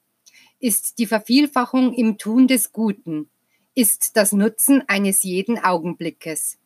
ist 0.61 1.00
die 1.00 1.07
Vervielfachung 1.07 1.92
im 1.92 2.16
Tun 2.16 2.47
des 2.47 2.71
Guten, 2.71 3.28
ist 3.75 4.16
das 4.16 4.30
Nutzen 4.30 4.85
eines 4.87 5.25
jeden 5.25 5.59
Augenblickes. 5.59 6.59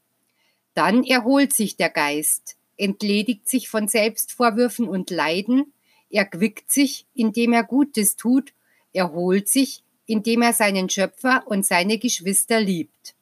Dann 0.74 1.04
erholt 1.04 1.54
sich 1.54 1.78
der 1.78 1.88
Geist, 1.88 2.58
entledigt 2.76 3.48
sich 3.48 3.70
von 3.70 3.88
Selbstvorwürfen 3.88 4.86
und 4.90 5.08
Leiden, 5.08 5.72
erquickt 6.10 6.70
sich, 6.70 7.06
indem 7.14 7.54
er 7.54 7.64
Gutes 7.64 8.16
tut, 8.16 8.52
erholt 8.92 9.48
sich, 9.48 9.84
indem 10.04 10.42
er 10.42 10.52
seinen 10.52 10.90
Schöpfer 10.90 11.44
und 11.46 11.64
seine 11.64 11.96
Geschwister 11.96 12.60
liebt. 12.60 13.14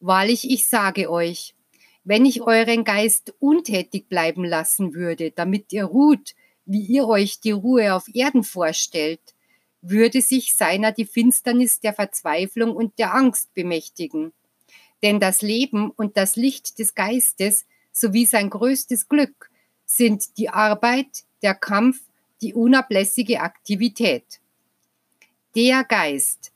Wahrlich, 0.00 0.50
ich 0.50 0.66
sage 0.66 1.10
euch, 1.10 1.54
wenn 2.04 2.24
ich 2.24 2.42
euren 2.42 2.84
Geist 2.84 3.34
untätig 3.38 4.08
bleiben 4.08 4.44
lassen 4.44 4.94
würde, 4.94 5.30
damit 5.30 5.72
ihr 5.72 5.84
ruht, 5.84 6.34
wie 6.64 6.82
ihr 6.82 7.06
euch 7.06 7.40
die 7.40 7.50
Ruhe 7.50 7.94
auf 7.94 8.06
Erden 8.14 8.44
vorstellt, 8.44 9.20
würde 9.82 10.20
sich 10.20 10.56
seiner 10.56 10.92
die 10.92 11.06
Finsternis 11.06 11.80
der 11.80 11.94
Verzweiflung 11.94 12.74
und 12.74 12.98
der 12.98 13.14
Angst 13.14 13.52
bemächtigen. 13.54 14.32
Denn 15.02 15.20
das 15.20 15.42
Leben 15.42 15.90
und 15.90 16.16
das 16.16 16.36
Licht 16.36 16.78
des 16.78 16.94
Geistes 16.94 17.64
sowie 17.92 18.26
sein 18.26 18.50
größtes 18.50 19.08
Glück 19.08 19.50
sind 19.86 20.36
die 20.38 20.50
Arbeit, 20.50 21.24
der 21.42 21.54
Kampf, 21.54 22.00
die 22.42 22.54
unablässige 22.54 23.40
Aktivität. 23.40 24.40
Der 25.56 25.84
Geist, 25.84 26.52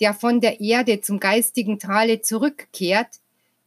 der 0.00 0.14
von 0.14 0.40
der 0.40 0.60
Erde 0.60 1.00
zum 1.00 1.20
geistigen 1.20 1.78
Tale 1.78 2.20
zurückkehrt, 2.20 3.20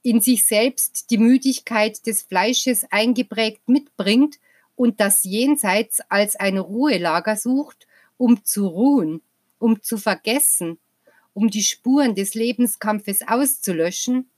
in 0.07 0.21
sich 0.21 0.45
selbst 0.45 1.11
die 1.11 1.17
Müdigkeit 1.17 2.07
des 2.07 2.21
Fleisches 2.21 2.85
eingeprägt 2.91 3.67
mitbringt 3.67 4.39
und 4.77 5.01
das 5.01 5.25
Jenseits 5.25 5.99
als 6.07 6.37
ein 6.37 6.57
Ruhelager 6.57 7.35
sucht, 7.35 7.87
um 8.15 8.45
zu 8.45 8.67
ruhen, 8.67 9.21
um 9.59 9.81
zu 9.81 9.97
vergessen, 9.97 10.77
um 11.33 11.49
die 11.49 11.61
Spuren 11.61 12.15
des 12.15 12.35
Lebenskampfes 12.35 13.27
auszulöschen, 13.27 14.29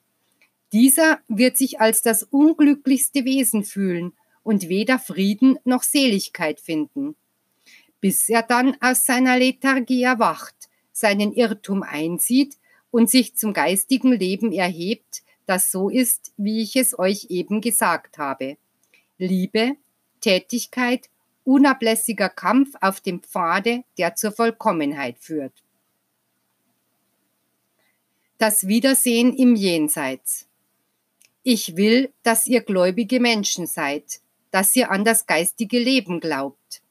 dieser 0.74 1.20
wird 1.28 1.56
sich 1.56 1.80
als 1.80 2.02
das 2.02 2.24
unglücklichste 2.24 3.24
Wesen 3.24 3.64
fühlen 3.64 4.14
und 4.42 4.70
weder 4.70 4.98
Frieden 4.98 5.60
noch 5.66 5.84
Seligkeit 5.84 6.60
finden, 6.60 7.16
bis 8.02 8.28
er 8.28 8.42
dann 8.42 8.76
aus 8.82 9.06
seiner 9.06 9.38
Lethargie 9.38 10.02
erwacht, 10.02 10.56
seinen 10.94 11.32
Irrtum 11.32 11.84
einsieht 11.84 12.58
und 12.90 13.08
sich 13.08 13.36
zum 13.36 13.54
geistigen 13.54 14.14
Leben 14.14 14.52
erhebt, 14.52 15.22
das 15.50 15.72
so 15.72 15.90
ist, 15.90 16.32
wie 16.38 16.62
ich 16.62 16.76
es 16.76 16.98
euch 17.00 17.26
eben 17.30 17.60
gesagt 17.60 18.20
habe. 18.20 18.58
Liebe, 19.18 19.78
Tätigkeit, 20.22 21.10
unablässiger 21.44 22.30
Kampf 22.30 22.76
auf 22.82 23.02
dem 23.02 23.24
Pfade, 23.24 23.84
der 23.98 24.16
zur 24.16 24.32
Vollkommenheit 24.32 25.18
führt. 25.18 25.64
Das 28.38 28.68
Wiedersehen 28.68 29.36
im 29.36 29.56
Jenseits. 29.56 30.48
Ich 31.42 31.76
will, 31.76 32.14
dass 32.22 32.46
ihr 32.46 32.62
gläubige 32.62 33.20
Menschen 33.20 33.66
seid, 33.66 34.22
dass 34.52 34.76
ihr 34.76 34.92
an 34.92 35.04
das 35.04 35.26
geistige 35.26 35.80
Leben 35.80 36.20
glaubt. 36.20 36.84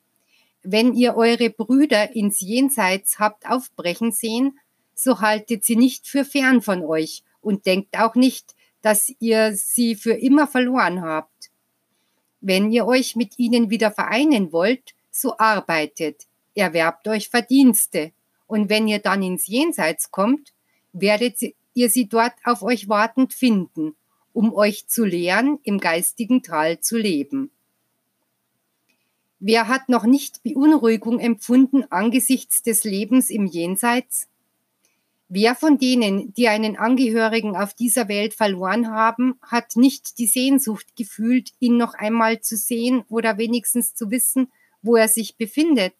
Wenn 0.64 0.94
ihr 0.94 1.14
eure 1.14 1.50
Brüder 1.50 2.16
ins 2.16 2.40
Jenseits 2.40 3.20
habt 3.20 3.48
aufbrechen 3.48 4.10
sehen, 4.10 4.58
so 4.96 5.20
haltet 5.20 5.64
sie 5.64 5.76
nicht 5.76 6.08
für 6.08 6.24
fern 6.24 6.60
von 6.60 6.82
euch 6.82 7.22
und 7.48 7.64
denkt 7.64 7.98
auch 7.98 8.14
nicht, 8.14 8.54
dass 8.82 9.10
ihr 9.20 9.54
sie 9.54 9.94
für 9.94 10.12
immer 10.12 10.46
verloren 10.46 11.00
habt. 11.00 11.50
Wenn 12.42 12.70
ihr 12.70 12.86
euch 12.86 13.16
mit 13.16 13.38
ihnen 13.38 13.70
wieder 13.70 13.90
vereinen 13.90 14.52
wollt, 14.52 14.94
so 15.10 15.38
arbeitet, 15.38 16.26
erwerbt 16.54 17.08
euch 17.08 17.30
Verdienste, 17.30 18.12
und 18.46 18.68
wenn 18.68 18.86
ihr 18.86 18.98
dann 18.98 19.22
ins 19.22 19.46
Jenseits 19.46 20.10
kommt, 20.10 20.52
werdet 20.92 21.36
ihr 21.72 21.88
sie 21.88 22.06
dort 22.06 22.34
auf 22.44 22.62
euch 22.62 22.88
wartend 22.90 23.32
finden, 23.32 23.96
um 24.34 24.52
euch 24.52 24.86
zu 24.86 25.06
lehren, 25.06 25.58
im 25.62 25.78
geistigen 25.78 26.42
Tal 26.42 26.80
zu 26.80 26.98
leben. 26.98 27.50
Wer 29.40 29.68
hat 29.68 29.88
noch 29.88 30.04
nicht 30.04 30.42
Beunruhigung 30.42 31.18
empfunden 31.18 31.84
angesichts 31.90 32.62
des 32.62 32.84
Lebens 32.84 33.30
im 33.30 33.46
Jenseits? 33.46 34.28
Wer 35.30 35.54
von 35.54 35.78
denen, 35.78 36.32
die 36.32 36.48
einen 36.48 36.78
Angehörigen 36.78 37.54
auf 37.54 37.74
dieser 37.74 38.08
Welt 38.08 38.32
verloren 38.32 38.90
haben, 38.90 39.38
hat 39.42 39.76
nicht 39.76 40.18
die 40.18 40.26
Sehnsucht 40.26 40.96
gefühlt, 40.96 41.52
ihn 41.60 41.76
noch 41.76 41.92
einmal 41.92 42.40
zu 42.40 42.56
sehen 42.56 43.04
oder 43.08 43.36
wenigstens 43.36 43.94
zu 43.94 44.10
wissen, 44.10 44.50
wo 44.80 44.96
er 44.96 45.08
sich 45.08 45.36
befindet? 45.36 45.94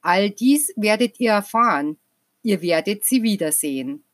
All 0.00 0.30
dies 0.30 0.72
werdet 0.76 1.18
ihr 1.18 1.32
erfahren. 1.32 1.98
Ihr 2.42 2.62
werdet 2.62 3.04
sie 3.04 3.22
wiedersehen. 3.22 4.04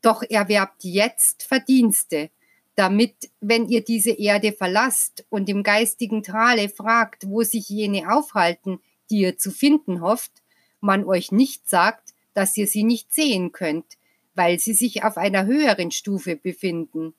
Doch 0.00 0.22
erwerbt 0.22 0.84
jetzt 0.84 1.42
Verdienste, 1.44 2.30
damit, 2.76 3.30
wenn 3.40 3.68
ihr 3.68 3.84
diese 3.84 4.10
Erde 4.10 4.52
verlasst 4.52 5.24
und 5.28 5.48
im 5.48 5.62
geistigen 5.62 6.22
Tale 6.22 6.68
fragt, 6.68 7.28
wo 7.28 7.42
sich 7.42 7.68
jene 7.68 8.12
aufhalten, 8.12 8.80
die 9.10 9.20
ihr 9.20 9.38
zu 9.38 9.50
finden 9.50 10.00
hofft, 10.00 10.42
man 10.80 11.04
euch 11.04 11.30
nicht 11.30 11.68
sagt, 11.68 12.03
dass 12.34 12.56
ihr 12.56 12.66
sie 12.66 12.84
nicht 12.84 13.14
sehen 13.14 13.52
könnt, 13.52 13.96
weil 14.34 14.58
sie 14.58 14.74
sich 14.74 15.04
auf 15.04 15.16
einer 15.16 15.46
höheren 15.46 15.90
Stufe 15.90 16.36
befinden. 16.36 17.14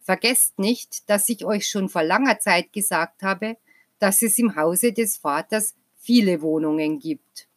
Vergesst 0.00 0.58
nicht, 0.58 1.08
dass 1.08 1.28
ich 1.28 1.44
euch 1.44 1.68
schon 1.68 1.88
vor 1.88 2.02
langer 2.02 2.38
Zeit 2.38 2.72
gesagt 2.72 3.22
habe, 3.22 3.56
dass 3.98 4.22
es 4.22 4.38
im 4.38 4.56
Hause 4.56 4.92
des 4.92 5.16
Vaters 5.16 5.74
viele 5.96 6.42
Wohnungen 6.42 6.98
gibt. 6.98 7.48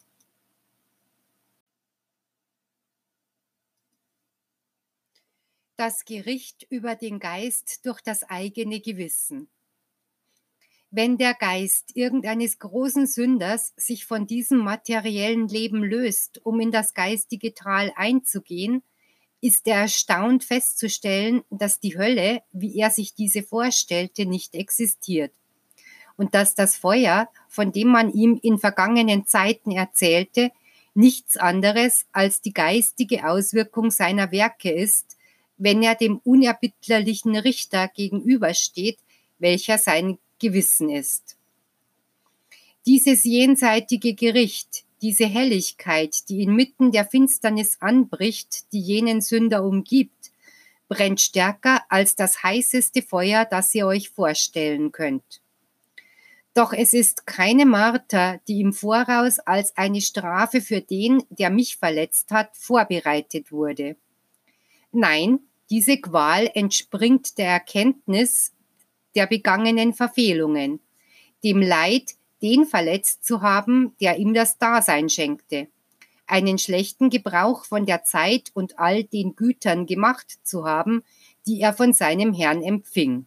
das 5.80 6.04
Gericht 6.04 6.66
über 6.68 6.94
den 6.94 7.18
Geist 7.18 7.86
durch 7.86 8.02
das 8.02 8.22
eigene 8.24 8.80
Gewissen. 8.80 9.48
Wenn 10.92 11.18
der 11.18 11.34
Geist 11.34 11.92
irgendeines 11.94 12.58
großen 12.58 13.06
Sünders 13.06 13.72
sich 13.76 14.06
von 14.06 14.26
diesem 14.26 14.58
materiellen 14.58 15.46
Leben 15.46 15.84
löst, 15.84 16.44
um 16.44 16.58
in 16.58 16.72
das 16.72 16.94
geistige 16.94 17.54
Tal 17.54 17.92
einzugehen, 17.94 18.82
ist 19.40 19.68
er 19.68 19.82
erstaunt 19.82 20.42
festzustellen, 20.42 21.42
dass 21.48 21.78
die 21.78 21.96
Hölle, 21.96 22.42
wie 22.50 22.76
er 22.76 22.90
sich 22.90 23.14
diese 23.14 23.44
vorstellte, 23.44 24.26
nicht 24.26 24.56
existiert. 24.56 25.32
Und 26.16 26.34
dass 26.34 26.56
das 26.56 26.76
Feuer, 26.76 27.28
von 27.48 27.70
dem 27.70 27.88
man 27.88 28.12
ihm 28.12 28.38
in 28.42 28.58
vergangenen 28.58 29.26
Zeiten 29.26 29.70
erzählte, 29.70 30.50
nichts 30.94 31.36
anderes 31.36 32.06
als 32.10 32.40
die 32.40 32.52
geistige 32.52 33.28
Auswirkung 33.28 33.92
seiner 33.92 34.32
Werke 34.32 34.72
ist, 34.72 35.16
wenn 35.56 35.84
er 35.84 35.94
dem 35.94 36.18
unerbittlerlichen 36.24 37.36
Richter 37.36 37.86
gegenübersteht, 37.86 38.98
welcher 39.38 39.78
sein 39.78 40.18
Gewissen 40.40 40.90
ist. 40.90 41.36
Dieses 42.86 43.22
jenseitige 43.24 44.14
Gericht, 44.14 44.84
diese 45.02 45.26
Helligkeit, 45.26 46.28
die 46.28 46.42
inmitten 46.42 46.90
der 46.90 47.04
Finsternis 47.04 47.76
anbricht, 47.80 48.72
die 48.72 48.80
jenen 48.80 49.20
Sünder 49.20 49.64
umgibt, 49.64 50.32
brennt 50.88 51.20
stärker 51.20 51.82
als 51.88 52.16
das 52.16 52.42
heißeste 52.42 53.02
Feuer, 53.02 53.44
das 53.44 53.72
ihr 53.74 53.86
euch 53.86 54.10
vorstellen 54.10 54.90
könnt. 54.90 55.40
Doch 56.52 56.72
es 56.72 56.92
ist 56.94 57.26
keine 57.26 57.64
Marter, 57.64 58.40
die 58.48 58.60
im 58.60 58.72
Voraus 58.72 59.38
als 59.38 59.76
eine 59.76 60.00
Strafe 60.00 60.60
für 60.60 60.80
den, 60.80 61.22
der 61.30 61.48
mich 61.48 61.76
verletzt 61.76 62.32
hat, 62.32 62.56
vorbereitet 62.56 63.52
wurde. 63.52 63.96
Nein, 64.90 65.38
diese 65.70 65.98
Qual 65.98 66.50
entspringt 66.52 67.38
der 67.38 67.46
Erkenntnis 67.46 68.52
der 69.14 69.26
begangenen 69.26 69.94
Verfehlungen, 69.94 70.80
dem 71.44 71.62
Leid, 71.62 72.14
den 72.42 72.64
verletzt 72.64 73.24
zu 73.24 73.42
haben, 73.42 73.94
der 74.00 74.18
ihm 74.18 74.34
das 74.34 74.58
Dasein 74.58 75.08
schenkte, 75.08 75.68
einen 76.26 76.58
schlechten 76.58 77.10
Gebrauch 77.10 77.64
von 77.64 77.86
der 77.86 78.04
Zeit 78.04 78.50
und 78.54 78.78
all 78.78 79.04
den 79.04 79.36
Gütern 79.36 79.86
gemacht 79.86 80.38
zu 80.42 80.64
haben, 80.64 81.02
die 81.46 81.60
er 81.60 81.72
von 81.72 81.92
seinem 81.92 82.32
Herrn 82.32 82.62
empfing. 82.62 83.26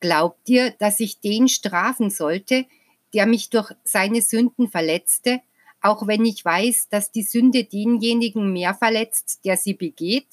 Glaubt 0.00 0.48
ihr, 0.48 0.70
dass 0.72 1.00
ich 1.00 1.20
den 1.20 1.48
strafen 1.48 2.10
sollte, 2.10 2.66
der 3.12 3.26
mich 3.26 3.50
durch 3.50 3.72
seine 3.84 4.22
Sünden 4.22 4.70
verletzte, 4.70 5.40
auch 5.82 6.06
wenn 6.06 6.24
ich 6.24 6.44
weiß, 6.44 6.88
dass 6.88 7.10
die 7.10 7.22
Sünde 7.22 7.64
denjenigen 7.64 8.52
mehr 8.52 8.74
verletzt, 8.74 9.40
der 9.44 9.56
sie 9.56 9.74
begeht? 9.74 10.26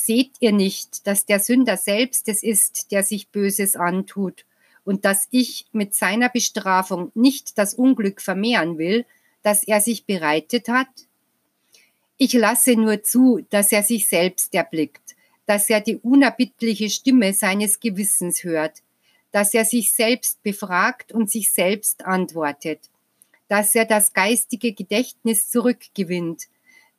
Seht 0.00 0.36
ihr 0.38 0.52
nicht, 0.52 1.08
dass 1.08 1.26
der 1.26 1.40
Sünder 1.40 1.76
selbst 1.76 2.28
es 2.28 2.44
ist, 2.44 2.92
der 2.92 3.02
sich 3.02 3.30
Böses 3.30 3.74
antut, 3.74 4.44
und 4.84 5.04
dass 5.04 5.26
ich 5.32 5.66
mit 5.72 5.92
seiner 5.92 6.28
Bestrafung 6.28 7.10
nicht 7.14 7.58
das 7.58 7.74
Unglück 7.74 8.22
vermehren 8.22 8.78
will, 8.78 9.04
das 9.42 9.64
er 9.64 9.80
sich 9.80 10.06
bereitet 10.06 10.68
hat? 10.68 10.86
Ich 12.16 12.32
lasse 12.32 12.76
nur 12.76 13.02
zu, 13.02 13.44
dass 13.50 13.72
er 13.72 13.82
sich 13.82 14.08
selbst 14.08 14.54
erblickt, 14.54 15.16
dass 15.46 15.68
er 15.68 15.80
die 15.80 15.96
unerbittliche 15.96 16.90
Stimme 16.90 17.34
seines 17.34 17.80
Gewissens 17.80 18.44
hört, 18.44 18.82
dass 19.32 19.52
er 19.52 19.64
sich 19.64 19.92
selbst 19.92 20.42
befragt 20.44 21.10
und 21.10 21.28
sich 21.28 21.50
selbst 21.50 22.06
antwortet, 22.06 22.88
dass 23.48 23.74
er 23.74 23.84
das 23.84 24.12
geistige 24.12 24.72
Gedächtnis 24.72 25.50
zurückgewinnt, 25.50 26.44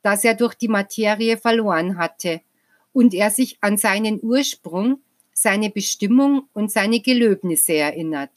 das 0.02 0.22
er 0.22 0.34
durch 0.34 0.54
die 0.54 0.68
Materie 0.68 1.38
verloren 1.38 1.96
hatte, 1.96 2.42
und 2.92 3.14
er 3.14 3.30
sich 3.30 3.58
an 3.60 3.76
seinen 3.76 4.20
Ursprung, 4.22 5.00
seine 5.32 5.70
Bestimmung 5.70 6.48
und 6.52 6.70
seine 6.70 7.00
Gelöbnisse 7.00 7.74
erinnert. 7.74 8.30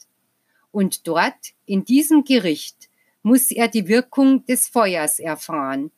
Und 0.70 1.06
dort, 1.06 1.54
in 1.66 1.84
diesem 1.84 2.24
Gericht, 2.24 2.88
muss 3.22 3.50
er 3.50 3.68
die 3.68 3.88
Wirkung 3.88 4.44
des 4.46 4.68
Feuers 4.68 5.18
erfahren, 5.18 5.90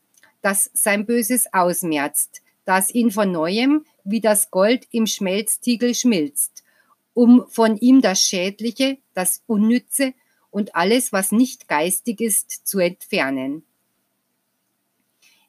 das 0.42 0.70
sein 0.74 1.06
Böses 1.06 1.52
ausmerzt, 1.52 2.42
das 2.64 2.90
ihn 2.90 3.10
von 3.10 3.32
neuem 3.32 3.84
wie 4.04 4.20
das 4.20 4.50
Gold 4.50 4.86
im 4.92 5.06
Schmelztiegel 5.06 5.94
schmilzt, 5.94 6.62
um 7.14 7.46
von 7.48 7.76
ihm 7.76 8.00
das 8.00 8.20
Schädliche, 8.20 8.98
das 9.14 9.42
Unnütze 9.46 10.14
und 10.50 10.76
alles, 10.76 11.12
was 11.12 11.32
nicht 11.32 11.68
geistig 11.68 12.20
ist, 12.20 12.66
zu 12.66 12.78
entfernen. 12.78 13.64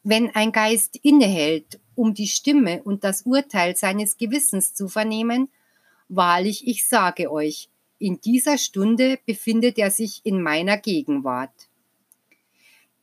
Wenn 0.04 0.34
ein 0.34 0.52
Geist 0.52 0.98
innehält, 1.04 1.80
um 1.98 2.14
die 2.14 2.28
Stimme 2.28 2.84
und 2.84 3.04
das 3.04 3.24
Urteil 3.24 3.76
seines 3.76 4.18
Gewissens 4.18 4.74
zu 4.74 4.88
vernehmen, 4.88 5.50
wahrlich, 6.08 6.68
ich 6.68 6.88
sage 6.88 7.32
euch, 7.32 7.70
in 8.00 8.22
dieser 8.22 8.58
Stunde 8.58 9.20
befindet 9.26 9.78
er 9.78 9.90
sich 9.90 10.22
in 10.24 10.42
meiner 10.42 10.78
Gegenwart. 10.78 11.68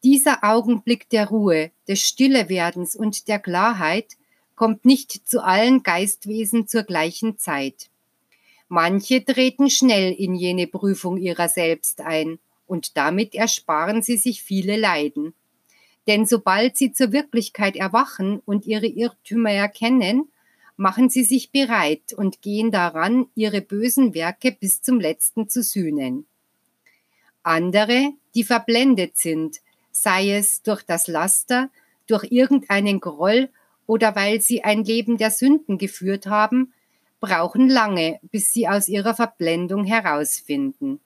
Dieser 0.04 0.44
Augenblick 0.44 1.08
der 1.08 1.28
Ruhe, 1.28 1.70
des 1.88 2.00
Stillewerdens 2.00 2.94
und 2.94 3.26
der 3.26 3.38
Klarheit 3.38 4.16
kommt 4.54 4.84
nicht 4.84 5.26
zu 5.26 5.42
allen 5.42 5.82
Geistwesen 5.82 6.68
zur 6.68 6.84
gleichen 6.84 7.38
Zeit. 7.38 7.88
Manche 8.68 9.24
treten 9.24 9.70
schnell 9.70 10.12
in 10.12 10.34
jene 10.34 10.66
Prüfung 10.66 11.16
ihrer 11.16 11.48
selbst 11.48 12.00
ein, 12.00 12.38
und 12.66 12.96
damit 12.96 13.34
ersparen 13.34 14.02
sie 14.02 14.16
sich 14.16 14.42
viele 14.42 14.76
Leiden. 14.76 15.34
Denn 16.06 16.26
sobald 16.26 16.76
sie 16.76 16.92
zur 16.92 17.12
Wirklichkeit 17.12 17.76
erwachen 17.76 18.40
und 18.44 18.66
ihre 18.66 18.86
Irrtümer 18.86 19.50
erkennen, 19.50 20.28
machen 20.76 21.08
sie 21.08 21.24
sich 21.24 21.50
bereit 21.50 22.12
und 22.14 22.42
gehen 22.42 22.70
daran, 22.70 23.26
ihre 23.34 23.60
bösen 23.60 24.14
Werke 24.14 24.52
bis 24.52 24.82
zum 24.82 25.00
letzten 25.00 25.48
zu 25.48 25.62
sühnen. 25.62 26.26
Andere, 27.42 28.12
die 28.34 28.44
verblendet 28.44 29.16
sind, 29.16 29.60
sei 29.92 30.32
es 30.32 30.62
durch 30.62 30.82
das 30.82 31.06
Laster, 31.06 31.70
durch 32.06 32.24
irgendeinen 32.30 33.00
Groll 33.00 33.50
oder 33.86 34.16
weil 34.16 34.40
sie 34.40 34.64
ein 34.64 34.84
Leben 34.84 35.16
der 35.16 35.30
Sünden 35.30 35.78
geführt 35.78 36.26
haben, 36.26 36.72
brauchen 37.20 37.68
lange, 37.68 38.18
bis 38.22 38.52
sie 38.52 38.68
aus 38.68 38.88
ihrer 38.88 39.14
Verblendung 39.14 39.84
herausfinden. 39.84 41.00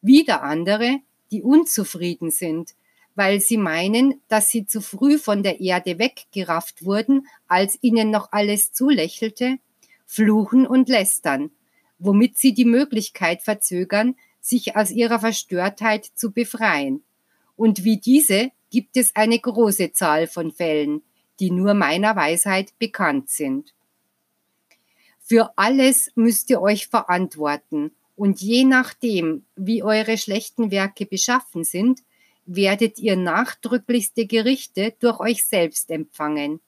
Wieder 0.00 0.42
andere, 0.42 1.00
die 1.30 1.42
unzufrieden 1.42 2.30
sind, 2.30 2.74
weil 3.18 3.40
sie 3.40 3.56
meinen, 3.56 4.22
dass 4.28 4.48
sie 4.48 4.64
zu 4.64 4.80
früh 4.80 5.18
von 5.18 5.42
der 5.42 5.58
Erde 5.58 5.98
weggerafft 5.98 6.84
wurden, 6.84 7.26
als 7.48 7.76
ihnen 7.80 8.12
noch 8.12 8.30
alles 8.30 8.72
zulächelte, 8.72 9.58
fluchen 10.06 10.68
und 10.68 10.88
lästern, 10.88 11.50
womit 11.98 12.38
sie 12.38 12.54
die 12.54 12.64
Möglichkeit 12.64 13.42
verzögern, 13.42 14.14
sich 14.40 14.76
aus 14.76 14.92
ihrer 14.92 15.18
Verstörtheit 15.18 16.04
zu 16.14 16.30
befreien. 16.30 17.02
Und 17.56 17.82
wie 17.82 17.98
diese 17.98 18.52
gibt 18.70 18.96
es 18.96 19.16
eine 19.16 19.40
große 19.40 19.90
Zahl 19.90 20.28
von 20.28 20.52
Fällen, 20.52 21.02
die 21.40 21.50
nur 21.50 21.74
meiner 21.74 22.14
Weisheit 22.14 22.78
bekannt 22.78 23.30
sind. 23.30 23.74
Für 25.18 25.54
alles 25.56 26.12
müsst 26.14 26.50
ihr 26.50 26.62
euch 26.62 26.86
verantworten, 26.86 27.90
und 28.14 28.40
je 28.40 28.62
nachdem, 28.62 29.44
wie 29.56 29.82
eure 29.82 30.18
schlechten 30.18 30.70
Werke 30.70 31.04
beschaffen 31.04 31.64
sind, 31.64 32.02
werdet 32.48 32.98
ihr 32.98 33.14
nachdrücklichste 33.14 34.26
Gerichte 34.26 34.94
durch 35.00 35.20
euch 35.20 35.46
selbst 35.46 35.90
empfangen. 35.90 36.60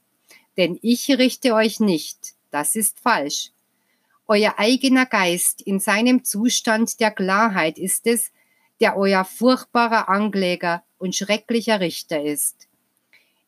Denn 0.57 0.79
ich 0.83 1.09
richte 1.09 1.55
euch 1.55 1.81
nicht, 1.81 2.35
das 2.51 2.77
ist 2.77 3.01
falsch. 3.01 3.51
Euer 4.29 4.59
eigener 4.59 5.07
Geist 5.07 5.62
in 5.62 5.81
seinem 5.81 6.23
Zustand 6.23 7.01
der 7.01 7.11
Klarheit 7.11 7.79
ist 7.79 8.07
es, 8.07 8.31
der 8.79 8.97
euer 8.97 9.25
furchtbarer 9.25 10.09
Ankläger 10.09 10.85
und 10.99 11.16
schrecklicher 11.16 11.81
Richter 11.81 12.23
ist. 12.23 12.69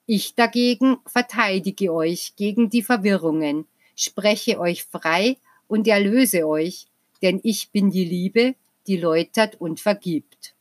Ich 0.07 0.35
dagegen 0.35 0.99
verteidige 1.07 1.93
euch 1.93 2.35
gegen 2.37 2.71
die 2.71 2.83
Verwirrungen, 2.83 3.67
spreche 3.95 4.59
euch 4.59 4.85
frei 4.85 5.37
und 5.69 5.87
erlöse 5.87 6.47
euch, 6.49 6.87
denn 7.21 7.41
ich 7.43 7.71
bin 7.71 7.91
die 7.91 8.05
Liebe, 8.05 8.55
die 8.87 8.97
läutert 8.97 9.61
und 9.61 9.81
vergibt. 9.81 10.52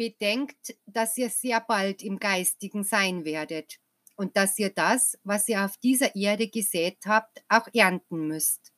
Bedenkt, 0.00 0.76
dass 0.86 1.18
ihr 1.18 1.28
sehr 1.28 1.60
bald 1.60 2.02
im 2.02 2.18
Geistigen 2.18 2.84
sein 2.84 3.26
werdet 3.26 3.78
und 4.16 4.34
dass 4.34 4.58
ihr 4.58 4.70
das, 4.70 5.18
was 5.24 5.46
ihr 5.46 5.62
auf 5.62 5.76
dieser 5.76 6.16
Erde 6.16 6.48
gesät 6.48 6.96
habt, 7.04 7.42
auch 7.50 7.68
ernten 7.74 8.26
müsst. 8.26 8.72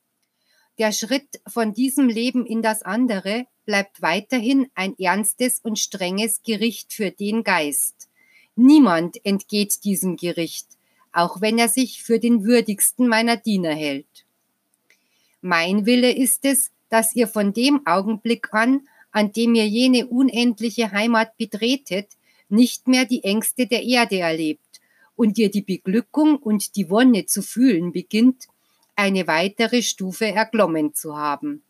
Der 0.78 0.90
Schritt 0.90 1.40
von 1.46 1.74
diesem 1.74 2.08
Leben 2.08 2.44
in 2.44 2.60
das 2.60 2.82
andere 2.82 3.46
bleibt 3.66 4.02
weiterhin 4.02 4.68
ein 4.74 4.98
ernstes 4.98 5.60
und 5.60 5.78
strenges 5.78 6.42
Gericht 6.42 6.92
für 6.92 7.12
den 7.12 7.44
Geist. 7.44 8.08
Niemand 8.56 9.24
entgeht 9.24 9.84
diesem 9.84 10.16
Gericht, 10.16 10.66
auch 11.12 11.40
wenn 11.40 11.56
er 11.56 11.68
sich 11.68 12.02
für 12.02 12.18
den 12.18 12.42
würdigsten 12.42 13.06
meiner 13.06 13.36
Diener 13.36 13.76
hält. 13.76 14.26
Mein 15.40 15.86
Wille 15.86 16.10
ist 16.10 16.44
es, 16.44 16.72
dass 16.88 17.14
ihr 17.14 17.28
von 17.28 17.52
dem 17.52 17.86
Augenblick 17.86 18.52
an, 18.52 18.88
an 19.12 19.32
dem 19.32 19.54
ihr 19.54 19.68
jene 19.68 20.06
unendliche 20.06 20.90
Heimat 20.90 21.36
betretet, 21.36 22.08
nicht 22.48 22.88
mehr 22.88 23.04
die 23.04 23.24
Ängste 23.24 23.66
der 23.66 23.82
Erde 23.82 24.18
erlebt 24.18 24.80
und 25.14 25.38
ihr 25.38 25.50
die 25.50 25.62
Beglückung 25.62 26.36
und 26.36 26.76
die 26.76 26.90
Wonne 26.90 27.26
zu 27.26 27.42
fühlen 27.42 27.92
beginnt, 27.92 28.48
eine 28.96 29.26
weitere 29.26 29.82
Stufe 29.82 30.26
erklommen 30.26 30.94
zu 30.94 31.16
haben. 31.16 31.62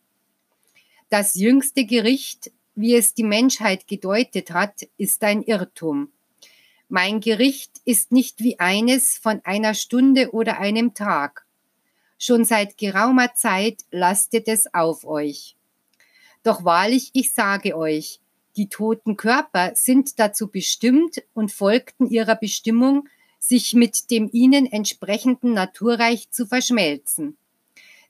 Das 1.09 1.35
jüngste 1.35 1.85
Gericht, 1.85 2.51
wie 2.75 2.95
es 2.95 3.15
die 3.15 3.25
Menschheit 3.25 3.87
gedeutet 3.87 4.51
hat, 4.51 4.89
ist 4.97 5.23
ein 5.25 5.43
Irrtum. 5.43 6.11
Mein 6.89 7.21
Gericht 7.21 7.81
ist 7.85 8.13
nicht 8.13 8.41
wie 8.41 8.59
eines 8.59 9.19
von 9.19 9.41
einer 9.45 9.75
Stunde 9.75 10.33
oder 10.33 10.59
einem 10.59 10.95
Tag. 10.95 11.47
Schon 12.19 12.45
seit 12.45 12.79
geraumer 12.79 13.35
Zeit 13.35 13.83
lastet 13.91 14.49
es 14.49 14.73
auf 14.73 15.05
euch. 15.05 15.57
Doch 16.43 16.65
wahrlich, 16.65 17.11
ich 17.13 17.33
sage 17.33 17.77
euch, 17.77 18.21
die 18.57 18.69
toten 18.69 19.17
Körper 19.17 19.73
sind 19.75 20.19
dazu 20.19 20.49
bestimmt 20.49 21.23
und 21.35 21.53
folgten 21.53 22.09
ihrer 22.09 22.37
Bestimmung, 22.37 23.09
sich 23.39 23.75
mit 23.75 24.11
dem 24.11 24.29
ihnen 24.33 24.71
entsprechenden 24.71 25.55
Naturreich 25.55 26.31
zu 26.31 26.47
verschmelzen. 26.47 27.37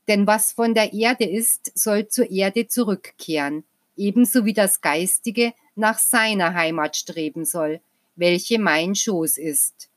Denn 0.08 0.26
was 0.26 0.52
von 0.52 0.74
der 0.74 0.92
Erde 0.92 1.24
ist, 1.24 1.72
soll 1.78 2.08
zur 2.08 2.30
Erde 2.30 2.66
zurückkehren, 2.66 3.64
ebenso 3.96 4.44
wie 4.44 4.52
das 4.52 4.80
Geistige 4.80 5.54
nach 5.76 5.98
seiner 5.98 6.54
Heimat 6.54 6.96
streben 6.96 7.44
soll, 7.44 7.80
welche 8.16 8.58
mein 8.58 8.94
Schoß 8.94 9.38
ist. 9.38 9.88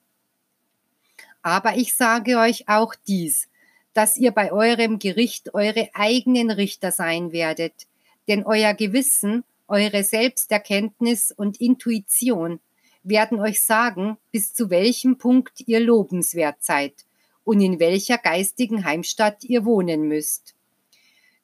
Aber 1.42 1.76
ich 1.76 1.96
sage 1.96 2.38
euch 2.38 2.70
auch 2.70 2.96
dies, 3.08 3.50
dass 3.94 4.18
ihr 4.18 4.32
bei 4.32 4.52
eurem 4.52 5.00
Gericht 5.00 5.54
eure 5.54 5.90
eigenen 5.94 6.52
Richter 6.52 6.92
sein 6.92 7.32
werdet, 7.32 7.88
denn 8.28 8.44
euer 8.46 8.74
Gewissen, 8.74 9.44
eure 9.68 10.04
Selbsterkenntnis 10.04 11.32
und 11.32 11.60
Intuition 11.60 12.60
werden 13.04 13.40
euch 13.40 13.64
sagen, 13.64 14.18
bis 14.32 14.54
zu 14.54 14.70
welchem 14.70 15.18
Punkt 15.18 15.62
ihr 15.68 15.80
lobenswert 15.80 16.58
seid 16.60 17.06
und 17.44 17.62
in 17.62 17.80
welcher 17.80 18.18
geistigen 18.18 18.84
Heimstatt 18.84 19.44
ihr 19.44 19.66
wohnen 19.66 20.08
müsst. 20.08 20.56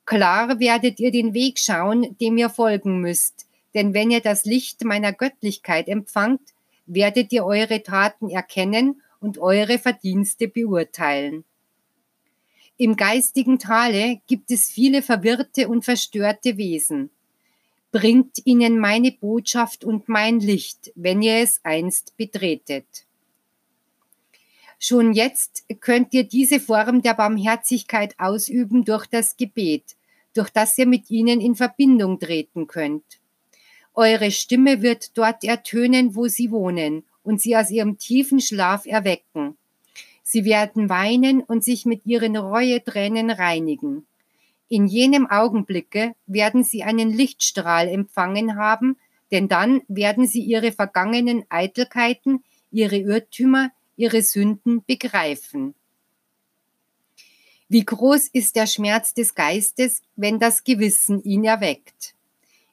Klar 0.05 0.59
werdet 0.59 0.99
ihr 0.99 1.11
den 1.11 1.33
Weg 1.33 1.59
schauen, 1.59 2.17
dem 2.19 2.37
ihr 2.37 2.49
folgen 2.49 2.99
müsst, 2.99 3.47
denn 3.73 3.93
wenn 3.93 4.11
ihr 4.11 4.21
das 4.21 4.45
Licht 4.45 4.83
meiner 4.83 5.13
Göttlichkeit 5.13 5.87
empfangt, 5.87 6.41
werdet 6.85 7.31
ihr 7.31 7.45
eure 7.45 7.83
Taten 7.83 8.29
erkennen 8.29 9.01
und 9.19 9.37
eure 9.37 9.77
Verdienste 9.77 10.47
beurteilen. 10.47 11.45
Im 12.81 12.95
geistigen 12.95 13.59
Tale 13.59 14.21
gibt 14.25 14.49
es 14.49 14.71
viele 14.71 15.03
verwirrte 15.03 15.69
und 15.69 15.85
verstörte 15.85 16.57
Wesen. 16.57 17.11
Bringt 17.91 18.43
ihnen 18.43 18.79
meine 18.79 19.11
Botschaft 19.11 19.83
und 19.83 20.09
mein 20.09 20.39
Licht, 20.39 20.91
wenn 20.95 21.21
ihr 21.21 21.35
es 21.35 21.59
einst 21.61 22.17
betretet. 22.17 22.87
Schon 24.79 25.13
jetzt 25.13 25.63
könnt 25.79 26.11
ihr 26.15 26.23
diese 26.23 26.59
Form 26.59 27.03
der 27.03 27.13
Barmherzigkeit 27.13 28.15
ausüben 28.17 28.83
durch 28.83 29.05
das 29.05 29.37
Gebet, 29.37 29.95
durch 30.33 30.49
das 30.49 30.75
ihr 30.79 30.87
mit 30.87 31.11
ihnen 31.11 31.39
in 31.39 31.53
Verbindung 31.53 32.17
treten 32.17 32.65
könnt. 32.65 33.19
Eure 33.93 34.31
Stimme 34.31 34.81
wird 34.81 35.15
dort 35.15 35.43
ertönen, 35.43 36.15
wo 36.15 36.27
sie 36.27 36.49
wohnen, 36.49 37.03
und 37.21 37.39
sie 37.39 37.55
aus 37.55 37.69
ihrem 37.69 37.99
tiefen 37.99 38.39
Schlaf 38.39 38.87
erwecken. 38.87 39.55
Sie 40.31 40.45
werden 40.45 40.87
weinen 40.87 41.41
und 41.41 41.61
sich 41.61 41.85
mit 41.85 42.05
ihren 42.05 42.37
Reue-Tränen 42.37 43.31
reinigen. 43.31 44.07
In 44.69 44.87
jenem 44.87 45.29
Augenblicke 45.29 46.13
werden 46.25 46.63
sie 46.63 46.83
einen 46.83 47.11
Lichtstrahl 47.11 47.89
empfangen 47.89 48.55
haben, 48.55 48.95
denn 49.29 49.49
dann 49.49 49.81
werden 49.89 50.27
sie 50.27 50.39
ihre 50.41 50.71
vergangenen 50.71 51.43
Eitelkeiten, 51.49 52.45
ihre 52.71 52.95
Irrtümer, 52.95 53.71
ihre 53.97 54.21
Sünden 54.21 54.85
begreifen. 54.85 55.75
Wie 57.67 57.83
groß 57.83 58.29
ist 58.29 58.55
der 58.55 58.67
Schmerz 58.67 59.13
des 59.13 59.35
Geistes, 59.35 60.01
wenn 60.15 60.39
das 60.39 60.63
Gewissen 60.63 61.21
ihn 61.23 61.43
erweckt? 61.43 62.15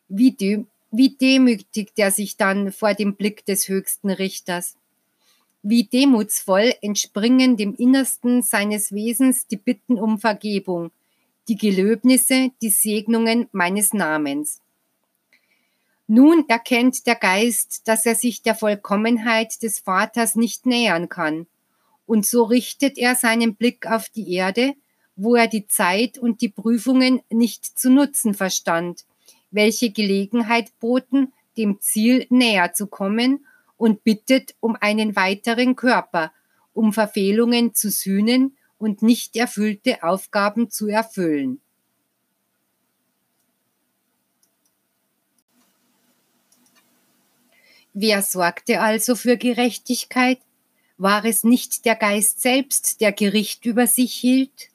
Wie, 0.08 0.30
de 0.30 0.64
wie 0.92 1.16
demütigt 1.16 1.98
er 1.98 2.12
sich 2.12 2.36
dann 2.36 2.70
vor 2.70 2.94
dem 2.94 3.16
Blick 3.16 3.44
des 3.46 3.68
höchsten 3.68 4.10
Richters? 4.10 4.77
Wie 5.62 5.84
demutsvoll 5.84 6.72
entspringen 6.82 7.56
dem 7.56 7.74
Innersten 7.74 8.42
seines 8.42 8.92
Wesens 8.92 9.48
die 9.48 9.56
Bitten 9.56 9.98
um 9.98 10.18
Vergebung, 10.18 10.92
die 11.48 11.56
Gelöbnisse, 11.56 12.50
die 12.62 12.70
Segnungen 12.70 13.48
meines 13.52 13.92
Namens. 13.92 14.60
Nun 16.06 16.48
erkennt 16.48 17.06
der 17.06 17.16
Geist, 17.16 17.88
dass 17.88 18.06
er 18.06 18.14
sich 18.14 18.42
der 18.42 18.54
Vollkommenheit 18.54 19.62
des 19.62 19.80
Vaters 19.80 20.36
nicht 20.36 20.64
nähern 20.64 21.08
kann, 21.08 21.46
und 22.06 22.24
so 22.24 22.44
richtet 22.44 22.96
er 22.96 23.14
seinen 23.14 23.56
Blick 23.56 23.86
auf 23.86 24.08
die 24.08 24.32
Erde, 24.32 24.74
wo 25.16 25.34
er 25.34 25.48
die 25.48 25.66
Zeit 25.66 26.16
und 26.16 26.40
die 26.40 26.48
Prüfungen 26.48 27.20
nicht 27.28 27.78
zu 27.78 27.90
nutzen 27.90 28.32
verstand, 28.32 29.04
welche 29.50 29.90
Gelegenheit 29.90 30.72
boten, 30.78 31.32
dem 31.58 31.80
Ziel 31.80 32.26
näher 32.30 32.72
zu 32.72 32.86
kommen 32.86 33.44
und 33.78 34.04
bittet 34.04 34.54
um 34.60 34.76
einen 34.78 35.16
weiteren 35.16 35.74
Körper, 35.74 36.32
um 36.74 36.92
Verfehlungen 36.92 37.74
zu 37.74 37.90
sühnen 37.90 38.58
und 38.76 39.02
nicht 39.02 39.36
erfüllte 39.36 40.02
Aufgaben 40.02 40.70
zu 40.70 40.88
erfüllen. 40.88 41.60
Wer 47.94 48.22
sorgte 48.22 48.80
also 48.80 49.16
für 49.16 49.36
Gerechtigkeit? 49.36 50.38
War 50.98 51.24
es 51.24 51.42
nicht 51.42 51.84
der 51.84 51.96
Geist 51.96 52.40
selbst, 52.40 53.00
der 53.00 53.12
Gericht 53.12 53.64
über 53.64 53.86
sich 53.86 54.14
hielt? 54.14 54.70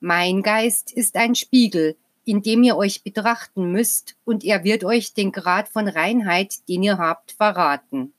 Mein 0.00 0.42
Geist 0.42 0.92
ist 0.92 1.16
ein 1.16 1.34
Spiegel, 1.34 1.96
in 2.24 2.42
dem 2.42 2.62
ihr 2.62 2.76
euch 2.76 3.02
betrachten 3.02 3.70
müsst, 3.70 4.16
und 4.24 4.44
er 4.44 4.64
wird 4.64 4.84
euch 4.84 5.14
den 5.14 5.32
Grad 5.32 5.68
von 5.68 5.88
Reinheit, 5.88 6.68
den 6.68 6.82
ihr 6.82 6.98
habt, 6.98 7.32
verraten. 7.32 8.12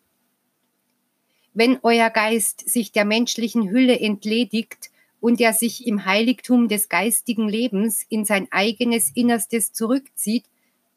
Wenn 1.53 1.79
euer 1.83 2.09
Geist 2.09 2.67
sich 2.67 2.91
der 2.91 3.05
menschlichen 3.05 3.69
Hülle 3.69 3.99
entledigt 3.99 4.89
und 5.19 5.39
er 5.39 5.53
sich 5.53 5.85
im 5.85 6.05
Heiligtum 6.05 6.67
des 6.67 6.89
geistigen 6.89 7.47
Lebens 7.47 8.03
in 8.09 8.25
sein 8.25 8.47
eigenes 8.51 9.11
Innerstes 9.13 9.71
zurückzieht, 9.71 10.45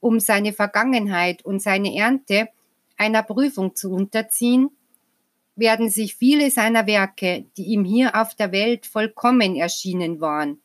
um 0.00 0.18
seine 0.18 0.52
Vergangenheit 0.52 1.44
und 1.44 1.60
seine 1.60 1.94
Ernte 1.94 2.48
einer 2.96 3.22
Prüfung 3.22 3.74
zu 3.74 3.92
unterziehen, 3.92 4.70
werden 5.56 5.90
sich 5.90 6.16
viele 6.16 6.50
seiner 6.50 6.86
Werke, 6.86 7.46
die 7.56 7.64
ihm 7.64 7.84
hier 7.84 8.14
auf 8.20 8.34
der 8.34 8.52
Welt 8.52 8.86
vollkommen 8.86 9.56
erschienen 9.56 10.20
waren, 10.20 10.60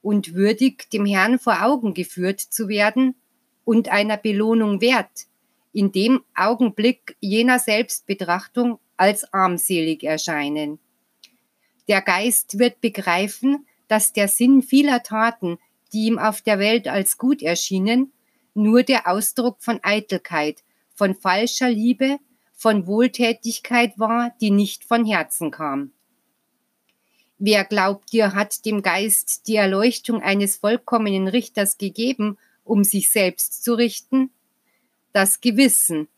und 0.00 0.34
würdig 0.34 0.88
dem 0.90 1.06
Herrn 1.06 1.38
vor 1.38 1.62
Augen 1.64 1.92
geführt 1.92 2.40
zu 2.40 2.68
werden 2.68 3.16
und 3.64 3.88
einer 3.88 4.16
Belohnung 4.16 4.80
wert, 4.80 5.26
in 5.72 5.92
dem 5.92 6.22
Augenblick 6.34 7.16
jener 7.20 7.58
Selbstbetrachtung 7.58 8.78
als 8.98 9.32
armselig 9.32 10.04
erscheinen. 10.04 10.78
Der 11.88 12.02
Geist 12.02 12.58
wird 12.58 12.80
begreifen, 12.82 13.66
dass 13.88 14.12
der 14.12 14.28
Sinn 14.28 14.62
vieler 14.62 15.02
Taten, 15.02 15.58
die 15.92 16.06
ihm 16.06 16.18
auf 16.18 16.42
der 16.42 16.58
Welt 16.58 16.86
als 16.86 17.16
gut 17.16 17.42
erschienen, 17.42 18.12
nur 18.54 18.82
der 18.82 19.08
Ausdruck 19.08 19.56
von 19.60 19.80
Eitelkeit, 19.82 20.62
von 20.94 21.14
falscher 21.14 21.70
Liebe, 21.70 22.18
von 22.52 22.86
Wohltätigkeit 22.86 23.98
war, 23.98 24.34
die 24.40 24.50
nicht 24.50 24.84
von 24.84 25.06
Herzen 25.06 25.50
kam. 25.50 25.92
Wer 27.38 27.64
glaubt 27.64 28.12
ihr, 28.12 28.34
hat 28.34 28.64
dem 28.66 28.82
Geist 28.82 29.46
die 29.46 29.54
Erleuchtung 29.54 30.22
eines 30.22 30.56
vollkommenen 30.56 31.28
Richters 31.28 31.78
gegeben, 31.78 32.36
um 32.64 32.82
sich 32.82 33.12
selbst 33.12 33.62
zu 33.62 33.74
richten? 33.74 34.30
Das 35.12 35.40
Gewissen, 35.40 36.08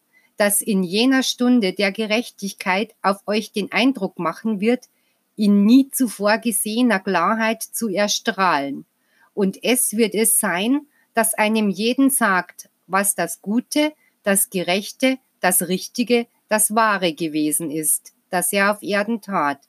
das 0.40 0.62
in 0.62 0.82
jener 0.82 1.22
Stunde 1.22 1.74
der 1.74 1.92
Gerechtigkeit 1.92 2.94
auf 3.02 3.18
euch 3.26 3.52
den 3.52 3.72
Eindruck 3.72 4.18
machen 4.18 4.58
wird, 4.58 4.88
in 5.36 5.66
nie 5.66 5.90
zuvor 5.90 6.38
gesehener 6.38 6.98
Klarheit 6.98 7.62
zu 7.62 7.88
erstrahlen. 7.88 8.86
Und 9.34 9.62
es 9.62 9.98
wird 9.98 10.14
es 10.14 10.38
sein, 10.38 10.86
das 11.12 11.34
einem 11.34 11.68
jeden 11.68 12.08
sagt, 12.08 12.70
was 12.86 13.14
das 13.14 13.42
Gute, 13.42 13.92
das 14.22 14.48
Gerechte, 14.48 15.18
das 15.40 15.68
Richtige, 15.68 16.26
das 16.48 16.74
Wahre 16.74 17.12
gewesen 17.12 17.70
ist, 17.70 18.14
das 18.30 18.50
er 18.50 18.70
auf 18.70 18.82
Erden 18.82 19.20
tat, 19.20 19.68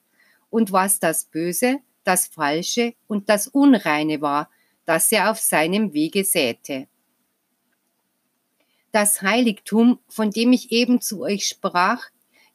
und 0.49 0.71
was 0.71 1.01
das 1.01 1.25
Böse, 1.25 1.79
das 2.05 2.27
Falsche 2.27 2.93
und 3.07 3.27
das 3.27 3.47
Unreine 3.47 4.21
war, 4.21 4.49
das 4.85 5.11
er 5.11 5.31
auf 5.31 5.39
seinem 5.41 5.93
Wege 5.93 6.23
säte. 6.23 6.87
Das 8.91 9.21
Heiligtum, 9.21 9.99
von 10.09 10.31
dem 10.31 10.51
ich 10.51 10.71
eben 10.71 11.01
zu 11.01 11.21
euch 11.21 11.47
sprach, 11.47 12.09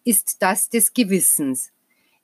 ist 0.04 0.42
das 0.42 0.68
des 0.68 0.92
Gewissens. 0.92 1.72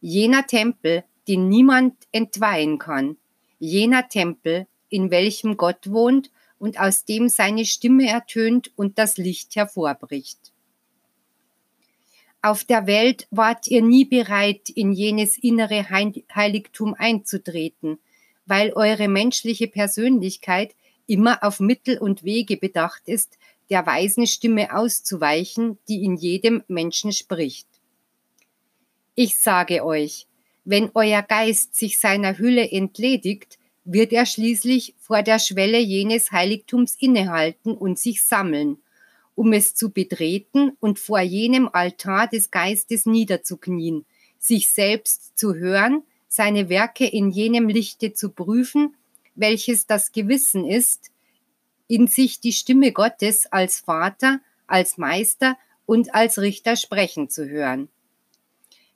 Jener 0.00 0.46
Tempel, 0.46 1.04
den 1.28 1.48
niemand 1.48 1.94
entweihen 2.12 2.78
kann. 2.78 3.16
Jener 3.58 4.08
Tempel, 4.08 4.66
in 4.88 5.10
welchem 5.10 5.56
Gott 5.56 5.90
wohnt 5.90 6.30
und 6.58 6.78
aus 6.78 7.04
dem 7.04 7.28
seine 7.28 7.64
Stimme 7.64 8.08
ertönt 8.08 8.70
und 8.76 8.98
das 8.98 9.16
Licht 9.16 9.56
hervorbricht. 9.56 10.38
Auf 12.42 12.64
der 12.64 12.86
Welt 12.86 13.28
wart 13.30 13.68
ihr 13.68 13.82
nie 13.82 14.04
bereit, 14.04 14.68
in 14.68 14.92
jenes 14.92 15.38
innere 15.38 15.88
Heiligtum 15.90 16.94
einzutreten, 16.98 17.98
weil 18.46 18.72
eure 18.72 19.08
menschliche 19.08 19.68
Persönlichkeit 19.68 20.74
immer 21.06 21.42
auf 21.44 21.60
Mittel 21.60 21.98
und 21.98 22.24
Wege 22.24 22.56
bedacht 22.56 23.02
ist, 23.06 23.38
der 23.70 23.86
weisen 23.86 24.26
Stimme 24.26 24.74
auszuweichen, 24.76 25.78
die 25.88 26.04
in 26.04 26.16
jedem 26.16 26.62
Menschen 26.68 27.12
spricht. 27.12 27.66
Ich 29.14 29.38
sage 29.38 29.84
euch, 29.84 30.26
wenn 30.64 30.90
euer 30.94 31.22
Geist 31.22 31.74
sich 31.74 31.98
seiner 31.98 32.38
Hülle 32.38 32.70
entledigt, 32.70 33.58
wird 33.84 34.12
er 34.12 34.26
schließlich 34.26 34.94
vor 34.98 35.22
der 35.22 35.38
Schwelle 35.38 35.78
jenes 35.78 36.30
Heiligtums 36.30 36.96
innehalten 36.98 37.72
und 37.72 37.98
sich 37.98 38.22
sammeln, 38.24 38.78
um 39.34 39.52
es 39.52 39.74
zu 39.74 39.90
betreten 39.90 40.72
und 40.80 40.98
vor 40.98 41.20
jenem 41.20 41.68
Altar 41.72 42.28
des 42.28 42.50
Geistes 42.50 43.06
niederzuknien, 43.06 44.04
sich 44.38 44.70
selbst 44.70 45.38
zu 45.38 45.54
hören, 45.54 46.02
seine 46.28 46.68
Werke 46.68 47.06
in 47.06 47.30
jenem 47.30 47.68
Lichte 47.68 48.14
zu 48.14 48.30
prüfen, 48.30 48.94
welches 49.34 49.86
das 49.86 50.12
Gewissen 50.12 50.64
ist, 50.64 51.11
in 51.92 52.06
sich 52.06 52.40
die 52.40 52.54
Stimme 52.54 52.90
Gottes 52.90 53.44
als 53.52 53.80
Vater, 53.80 54.40
als 54.66 54.96
Meister 54.96 55.58
und 55.84 56.14
als 56.14 56.38
Richter 56.38 56.74
sprechen 56.76 57.28
zu 57.28 57.46
hören. 57.46 57.90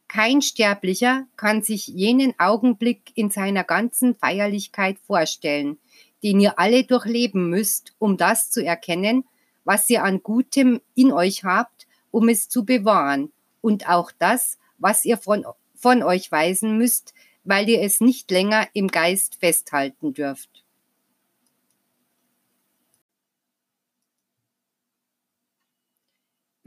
Kein 0.09 0.41
Sterblicher 0.41 1.27
kann 1.37 1.63
sich 1.63 1.89
jenen 1.89 2.33
Augenblick 2.39 3.13
in 3.15 3.29
seiner 3.29 3.65
ganzen 3.65 4.15
Feierlichkeit 4.15 4.97
vorstellen, 5.07 5.77
den 6.23 6.41
ihr 6.41 6.59
alle 6.59 6.85
durchleben 6.85 7.51
müsst, 7.51 7.93
um 7.99 8.17
das 8.17 8.51
zu 8.51 8.65
erkennen, 8.65 9.25
was 9.65 9.91
ihr 9.91 10.03
an 10.03 10.23
Gutem 10.23 10.81
in 10.95 11.13
euch 11.13 11.45
habt, 11.45 11.87
um 12.11 12.31
es 12.31 12.49
zu 12.49 12.65
bewahren, 12.65 13.31
und 13.61 13.91
auch 13.91 14.11
das, 14.19 14.57
was 14.79 15.05
ihr 15.05 15.19
von, 15.19 15.45
von 15.75 16.03
euch 16.03 16.33
weisen 16.33 16.79
müsst, 16.79 17.13
weil 17.45 17.69
ihr 17.69 17.83
es 17.83 18.01
nicht 18.01 18.31
länger 18.31 18.69
im 18.73 18.89
Geist 18.89 19.35
festhalten 19.35 20.15
dürft. 20.15 20.56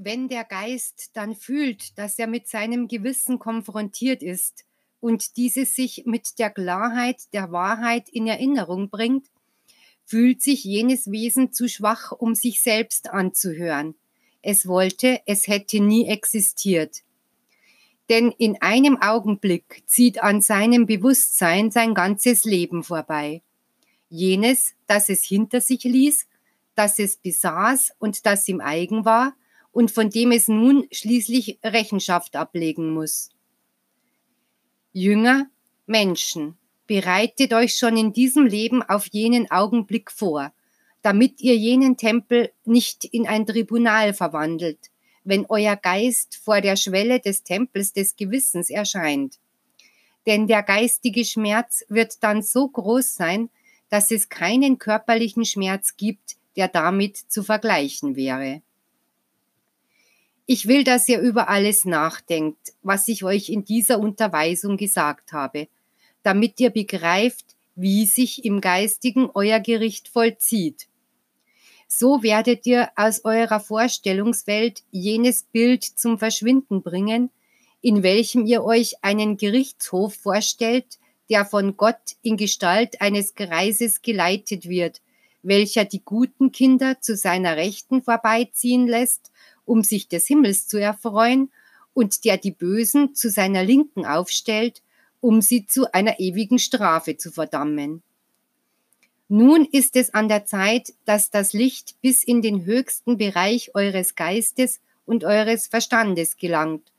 Wenn 0.01 0.29
der 0.29 0.45
Geist 0.45 1.09
dann 1.15 1.35
fühlt, 1.35 1.97
dass 1.97 2.17
er 2.17 2.27
mit 2.27 2.47
seinem 2.47 2.88
Gewissen 2.88 3.38
konfrontiert 3.38 4.23
ist 4.23 4.63
und 5.01 5.35
dieses 5.35 5.75
sich 5.75 6.03
mit 6.05 6.39
der 6.39 6.49
Klarheit 6.49 7.33
der 7.33 7.51
Wahrheit 7.51 8.07
in 8.07 8.25
Erinnerung 8.25 8.89
bringt, 8.89 9.27
fühlt 10.05 10.41
sich 10.41 10.63
jenes 10.63 11.12
Wesen 11.12 11.51
zu 11.51 11.67
schwach, 11.67 12.13
um 12.13 12.33
sich 12.33 12.62
selbst 12.62 13.09
anzuhören. 13.09 13.93
Es 14.41 14.69
wollte, 14.69 15.19
es 15.25 15.47
hätte 15.47 15.81
nie 15.81 16.07
existiert. 16.07 17.03
Denn 18.07 18.31
in 18.31 18.62
einem 18.62 19.01
Augenblick 19.01 19.83
zieht 19.85 20.23
an 20.23 20.39
seinem 20.39 20.85
Bewusstsein 20.85 21.71
sein 21.71 21.93
ganzes 21.93 22.45
Leben 22.45 22.85
vorbei. 22.85 23.41
Jenes, 24.07 24.75
das 24.88 25.09
es 25.09 25.25
hinter 25.25 25.59
sich 25.59 25.83
ließ, 25.83 26.25
das 26.73 26.99
es 26.99 27.17
besaß 27.17 27.95
und 27.99 28.25
das 28.25 28.47
ihm 28.47 28.62
eigen 28.62 29.03
war, 29.03 29.35
und 29.80 29.92
von 29.92 30.10
dem 30.10 30.34
es 30.34 30.50
nun 30.50 30.89
schließlich 30.92 31.60
Rechenschaft 31.63 32.36
ablegen 32.36 32.94
muss. 32.94 33.30
Jünger, 34.92 35.50
Menschen, 35.86 36.58
bereitet 36.86 37.54
euch 37.54 37.78
schon 37.78 37.96
in 37.96 38.12
diesem 38.12 38.46
Leben 38.46 38.84
auf 38.84 39.08
jenen 39.08 39.50
Augenblick 39.50 40.12
vor, 40.12 40.52
damit 41.02 41.39
ihr 41.39 41.56
jenen 41.56 41.96
Tempel 41.96 42.52
nicht 42.65 43.06
in 43.06 43.26
ein 43.26 43.46
Tribunal 43.46 44.13
verwandelt, 44.13 44.92
wenn 45.24 45.46
euer 45.48 45.78
Geist 45.78 46.36
vor 46.36 46.60
der 46.60 46.76
Schwelle 46.76 47.22
des 47.22 47.44
Tempels 47.44 47.94
des 47.94 48.18
Gewissens 48.18 48.70
erscheint. 48.70 49.39
Denn 50.26 50.46
der 50.48 50.62
geistige 50.62 51.24
Schmerz 51.24 51.86
wird 51.88 52.22
dann 52.22 52.42
so 52.42 52.68
groß 52.68 53.15
sein, 53.15 53.50
dass 53.88 54.12
es 54.12 54.28
keinen 54.28 54.78
körperlichen 54.78 55.46
Schmerz 55.46 55.96
gibt, 55.96 56.36
der 56.58 56.68
damit 56.68 57.15
zu 57.15 57.44
vergleichen 57.44 58.18
wäre. 58.18 58.62
Ich 60.51 60.67
will, 60.67 60.83
dass 60.83 61.07
ihr 61.07 61.19
über 61.19 61.47
alles 61.47 61.85
nachdenkt, 61.85 62.73
was 62.81 63.07
ich 63.07 63.23
euch 63.23 63.49
in 63.49 63.65
dieser 63.65 63.99
Unterweisung 63.99 64.77
gesagt 64.77 65.31
habe, 65.31 65.67
damit 66.23 66.59
ihr 66.59 66.71
begreift, 66.71 67.55
wie 67.75 68.07
sich 68.07 68.43
im 68.45 68.59
Geistigen 68.59 69.29
euer 69.35 69.59
Gericht 69.59 70.07
vollzieht. 70.07 70.88
So 71.88 72.23
werdet 72.23 72.65
ihr 72.65 72.89
aus 72.95 73.25
eurer 73.25 73.59
Vorstellungswelt 73.59 74.81
jenes 74.89 75.43
Bild 75.43 75.83
zum 75.83 76.17
Verschwinden 76.17 76.81
bringen, 76.81 77.29
in 77.81 78.01
welchem 78.01 78.47
ihr 78.47 78.63
euch 78.63 79.03
einen 79.03 79.38
Gerichtshof 79.38 80.15
vorstellt, 80.15 80.97
der 81.29 81.45
von 81.45 81.77
Gott 81.77 82.15
in 82.23 82.38
Gestalt 82.38 83.01
eines 83.01 83.35
Greises 83.35 84.01
geleitet 84.01 84.67
wird, 84.67 84.99
welcher 85.43 85.85
die 85.85 86.01
guten 86.03 86.51
Kinder 86.51 86.99
zu 87.01 87.15
seiner 87.15 87.55
Rechten 87.55 88.01
vorbeiziehen 88.01 88.88
lässt, 88.88 89.29
um 89.69 89.84
sich 89.84 90.08
des 90.08 90.25
Himmels 90.25 90.67
zu 90.67 90.77
erfreuen, 90.77 91.51
und 91.93 92.23
der 92.23 92.38
die 92.38 92.51
Bösen 92.51 93.13
zu 93.13 93.29
seiner 93.29 93.63
Linken 93.63 94.05
aufstellt, 94.05 94.82
um 95.21 95.41
sie 95.41 95.67
zu 95.67 95.93
einer 95.93 96.19
ewigen 96.19 96.60
Strafe 96.60 97.17
zu 97.17 97.32
verdammen. 97.32 98.01
Nun 99.27 99.65
ist 99.65 99.95
es 99.95 100.13
an 100.13 100.27
der 100.27 100.45
Zeit, 100.45 100.93
dass 101.05 101.29
das 101.29 101.53
Licht 101.53 101.95
bis 102.01 102.23
in 102.23 102.41
den 102.41 102.65
höchsten 102.65 103.17
Bereich 103.17 103.75
eures 103.75 104.15
Geistes 104.15 104.79
und 105.05 105.23
eures 105.23 105.67
Verstandes 105.67 106.38
gelangt, 106.38 106.91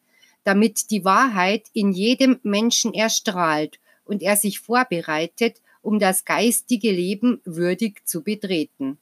damit 0.44 0.90
die 0.90 1.04
Wahrheit 1.04 1.66
in 1.72 1.92
jedem 1.92 2.38
Menschen 2.42 2.92
erstrahlt 2.94 3.80
und 4.04 4.22
er 4.22 4.36
sich 4.36 4.60
vorbereitet, 4.60 5.60
um 5.82 5.98
das 5.98 6.24
geistige 6.24 6.92
Leben 6.92 7.40
würdig 7.44 8.06
zu 8.06 8.22
betreten. 8.22 8.98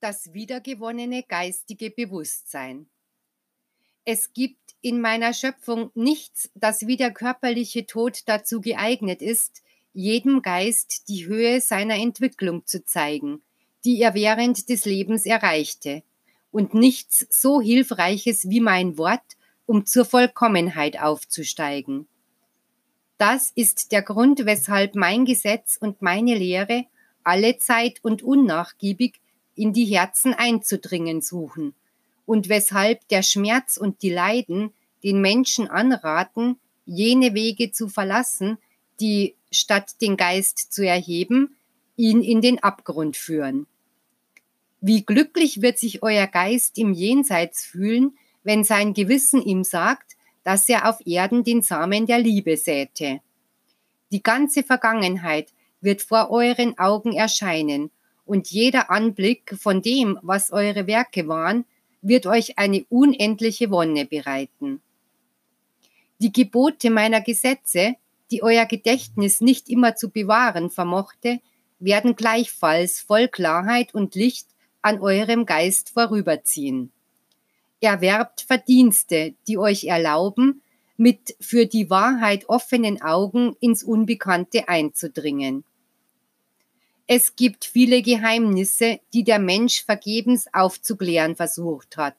Das 0.00 0.32
wiedergewonnene 0.32 1.22
geistige 1.24 1.90
Bewusstsein. 1.90 2.86
Es 4.06 4.32
gibt 4.32 4.74
in 4.80 5.02
meiner 5.02 5.34
Schöpfung 5.34 5.90
nichts, 5.94 6.50
das 6.54 6.86
wie 6.86 6.96
der 6.96 7.10
körperliche 7.10 7.84
Tod 7.84 8.22
dazu 8.24 8.62
geeignet 8.62 9.20
ist, 9.20 9.62
jedem 9.92 10.40
Geist 10.40 11.06
die 11.10 11.26
Höhe 11.26 11.60
seiner 11.60 11.96
Entwicklung 11.96 12.64
zu 12.64 12.82
zeigen, 12.82 13.42
die 13.84 14.00
er 14.00 14.14
während 14.14 14.70
des 14.70 14.86
Lebens 14.86 15.26
erreichte, 15.26 16.02
und 16.50 16.72
nichts 16.72 17.26
so 17.28 17.60
Hilfreiches 17.60 18.48
wie 18.48 18.60
mein 18.60 18.96
Wort, 18.96 19.36
um 19.66 19.84
zur 19.84 20.06
Vollkommenheit 20.06 20.98
aufzusteigen. 20.98 22.08
Das 23.18 23.52
ist 23.54 23.92
der 23.92 24.00
Grund, 24.00 24.46
weshalb 24.46 24.94
mein 24.94 25.26
Gesetz 25.26 25.76
und 25.78 26.00
meine 26.00 26.34
Lehre 26.34 26.86
alle 27.22 27.58
Zeit 27.58 28.02
und 28.02 28.22
unnachgiebig 28.22 29.20
in 29.54 29.72
die 29.72 29.84
Herzen 29.84 30.34
einzudringen 30.34 31.20
suchen 31.22 31.74
und 32.26 32.48
weshalb 32.48 33.06
der 33.08 33.22
Schmerz 33.22 33.76
und 33.76 34.02
die 34.02 34.10
Leiden 34.10 34.72
den 35.02 35.20
Menschen 35.20 35.68
anraten, 35.68 36.58
jene 36.86 37.34
Wege 37.34 37.72
zu 37.72 37.88
verlassen, 37.88 38.58
die 39.00 39.34
statt 39.50 40.00
den 40.00 40.16
Geist 40.16 40.72
zu 40.72 40.86
erheben, 40.86 41.56
ihn 41.96 42.22
in 42.22 42.40
den 42.40 42.62
Abgrund 42.62 43.16
führen. 43.16 43.66
Wie 44.80 45.04
glücklich 45.04 45.60
wird 45.60 45.78
sich 45.78 46.02
euer 46.02 46.26
Geist 46.26 46.78
im 46.78 46.92
Jenseits 46.92 47.64
fühlen, 47.64 48.16
wenn 48.42 48.64
sein 48.64 48.94
Gewissen 48.94 49.42
ihm 49.42 49.64
sagt, 49.64 50.16
dass 50.42 50.68
er 50.68 50.88
auf 50.88 51.04
Erden 51.06 51.44
den 51.44 51.62
Samen 51.62 52.06
der 52.06 52.18
Liebe 52.18 52.56
säte. 52.56 53.20
Die 54.10 54.22
ganze 54.22 54.62
Vergangenheit 54.62 55.52
wird 55.80 56.02
vor 56.02 56.30
euren 56.30 56.78
Augen 56.78 57.12
erscheinen, 57.12 57.90
und 58.30 58.48
jeder 58.52 58.90
Anblick 58.90 59.56
von 59.58 59.82
dem, 59.82 60.16
was 60.22 60.52
eure 60.52 60.86
Werke 60.86 61.26
waren, 61.26 61.64
wird 62.00 62.26
euch 62.26 62.58
eine 62.60 62.84
unendliche 62.88 63.72
Wonne 63.72 64.06
bereiten. 64.06 64.80
Die 66.20 66.32
Gebote 66.32 66.90
meiner 66.90 67.22
Gesetze, 67.22 67.96
die 68.30 68.44
euer 68.44 68.66
Gedächtnis 68.66 69.40
nicht 69.40 69.68
immer 69.68 69.96
zu 69.96 70.10
bewahren 70.10 70.70
vermochte, 70.70 71.40
werden 71.80 72.14
gleichfalls 72.14 73.00
voll 73.00 73.26
Klarheit 73.26 73.94
und 73.94 74.14
Licht 74.14 74.46
an 74.80 75.00
eurem 75.00 75.44
Geist 75.44 75.90
vorüberziehen. 75.90 76.92
Erwerbt 77.80 78.42
Verdienste, 78.42 79.34
die 79.48 79.58
euch 79.58 79.84
erlauben, 79.84 80.62
mit 80.96 81.34
für 81.40 81.66
die 81.66 81.90
Wahrheit 81.90 82.48
offenen 82.48 83.02
Augen 83.02 83.56
ins 83.58 83.82
Unbekannte 83.82 84.68
einzudringen. 84.68 85.64
Es 87.12 87.34
gibt 87.34 87.64
viele 87.64 88.02
Geheimnisse, 88.02 89.00
die 89.12 89.24
der 89.24 89.40
Mensch 89.40 89.82
vergebens 89.84 90.46
aufzuklären 90.54 91.34
versucht 91.34 91.96
hat. 91.96 92.14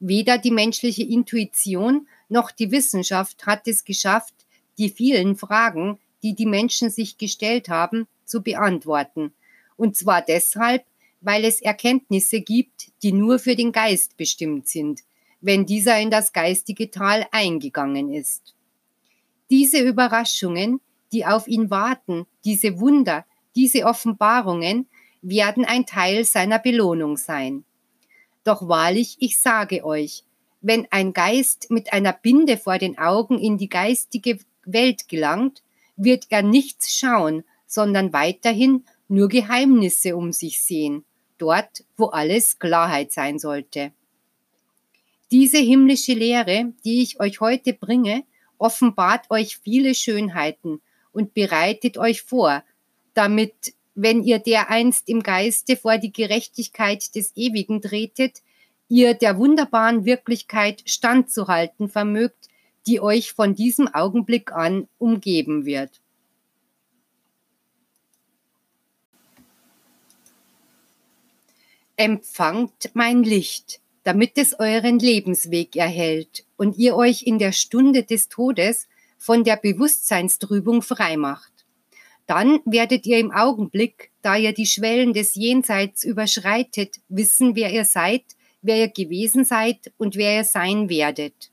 Weder 0.00 0.36
die 0.36 0.50
menschliche 0.50 1.02
Intuition 1.02 2.06
noch 2.28 2.50
die 2.50 2.70
Wissenschaft 2.70 3.46
hat 3.46 3.66
es 3.66 3.86
geschafft, 3.86 4.34
die 4.76 4.90
vielen 4.90 5.34
Fragen, 5.34 5.98
die 6.22 6.34
die 6.34 6.44
Menschen 6.44 6.90
sich 6.90 7.16
gestellt 7.16 7.70
haben, 7.70 8.06
zu 8.26 8.42
beantworten. 8.42 9.32
Und 9.78 9.96
zwar 9.96 10.20
deshalb, 10.20 10.84
weil 11.22 11.46
es 11.46 11.62
Erkenntnisse 11.62 12.42
gibt, 12.42 12.92
die 13.02 13.12
nur 13.12 13.38
für 13.38 13.56
den 13.56 13.72
Geist 13.72 14.18
bestimmt 14.18 14.68
sind, 14.68 15.00
wenn 15.40 15.64
dieser 15.64 15.98
in 15.98 16.10
das 16.10 16.34
geistige 16.34 16.90
Tal 16.90 17.26
eingegangen 17.32 18.12
ist. 18.12 18.54
Diese 19.48 19.80
Überraschungen, 19.80 20.82
die 21.12 21.24
auf 21.24 21.48
ihn 21.48 21.70
warten, 21.70 22.26
diese 22.44 22.78
Wunder, 22.78 23.24
diese 23.54 23.84
Offenbarungen 23.84 24.86
werden 25.22 25.64
ein 25.64 25.86
Teil 25.86 26.24
seiner 26.24 26.58
Belohnung 26.58 27.16
sein. 27.16 27.64
Doch 28.44 28.68
wahrlich, 28.68 29.16
ich 29.20 29.40
sage 29.40 29.84
euch, 29.84 30.24
wenn 30.60 30.86
ein 30.90 31.12
Geist 31.12 31.70
mit 31.70 31.92
einer 31.92 32.12
Binde 32.12 32.56
vor 32.56 32.78
den 32.78 32.98
Augen 32.98 33.38
in 33.38 33.58
die 33.58 33.68
geistige 33.68 34.38
Welt 34.64 35.08
gelangt, 35.08 35.62
wird 35.96 36.26
er 36.30 36.42
nichts 36.42 36.94
schauen, 36.94 37.44
sondern 37.66 38.12
weiterhin 38.12 38.84
nur 39.08 39.28
Geheimnisse 39.28 40.16
um 40.16 40.32
sich 40.32 40.62
sehen, 40.62 41.04
dort, 41.38 41.84
wo 41.96 42.06
alles 42.06 42.58
Klarheit 42.58 43.12
sein 43.12 43.38
sollte. 43.38 43.92
Diese 45.30 45.58
himmlische 45.58 46.14
Lehre, 46.14 46.72
die 46.84 47.02
ich 47.02 47.18
euch 47.20 47.40
heute 47.40 47.72
bringe, 47.72 48.24
offenbart 48.58 49.30
euch 49.30 49.58
viele 49.58 49.94
Schönheiten 49.94 50.80
und 51.12 51.34
bereitet 51.34 51.98
euch 51.98 52.22
vor, 52.22 52.62
damit, 53.14 53.74
wenn 53.94 54.22
ihr 54.22 54.38
dereinst 54.38 55.08
im 55.08 55.22
Geiste 55.22 55.76
vor 55.76 55.98
die 55.98 56.12
Gerechtigkeit 56.12 57.14
des 57.14 57.36
Ewigen 57.36 57.82
tretet, 57.82 58.42
ihr 58.88 59.14
der 59.14 59.38
wunderbaren 59.38 60.04
Wirklichkeit 60.04 60.82
standzuhalten 60.86 61.88
vermögt, 61.88 62.48
die 62.86 63.00
euch 63.00 63.32
von 63.32 63.54
diesem 63.54 63.88
Augenblick 63.88 64.52
an 64.52 64.88
umgeben 64.98 65.64
wird. 65.64 66.00
Empfangt 71.96 72.90
mein 72.94 73.22
Licht, 73.22 73.80
damit 74.02 74.36
es 74.36 74.58
euren 74.58 74.98
Lebensweg 74.98 75.76
erhält 75.76 76.44
und 76.56 76.76
ihr 76.76 76.96
euch 76.96 77.22
in 77.22 77.38
der 77.38 77.52
Stunde 77.52 78.02
des 78.02 78.28
Todes 78.28 78.88
von 79.18 79.44
der 79.44 79.56
Bewusstseinstrübung 79.56 80.82
freimacht. 80.82 81.51
Dann 82.26 82.60
werdet 82.64 83.06
ihr 83.06 83.18
im 83.18 83.32
Augenblick, 83.32 84.10
da 84.22 84.36
ihr 84.36 84.52
die 84.52 84.66
Schwellen 84.66 85.12
des 85.12 85.34
Jenseits 85.34 86.04
überschreitet, 86.04 86.96
wissen, 87.08 87.56
wer 87.56 87.72
ihr 87.72 87.84
seid, 87.84 88.24
wer 88.62 88.78
ihr 88.78 88.88
gewesen 88.88 89.44
seid 89.44 89.92
und 89.98 90.16
wer 90.16 90.36
ihr 90.36 90.44
sein 90.44 90.88
werdet. 90.88 91.50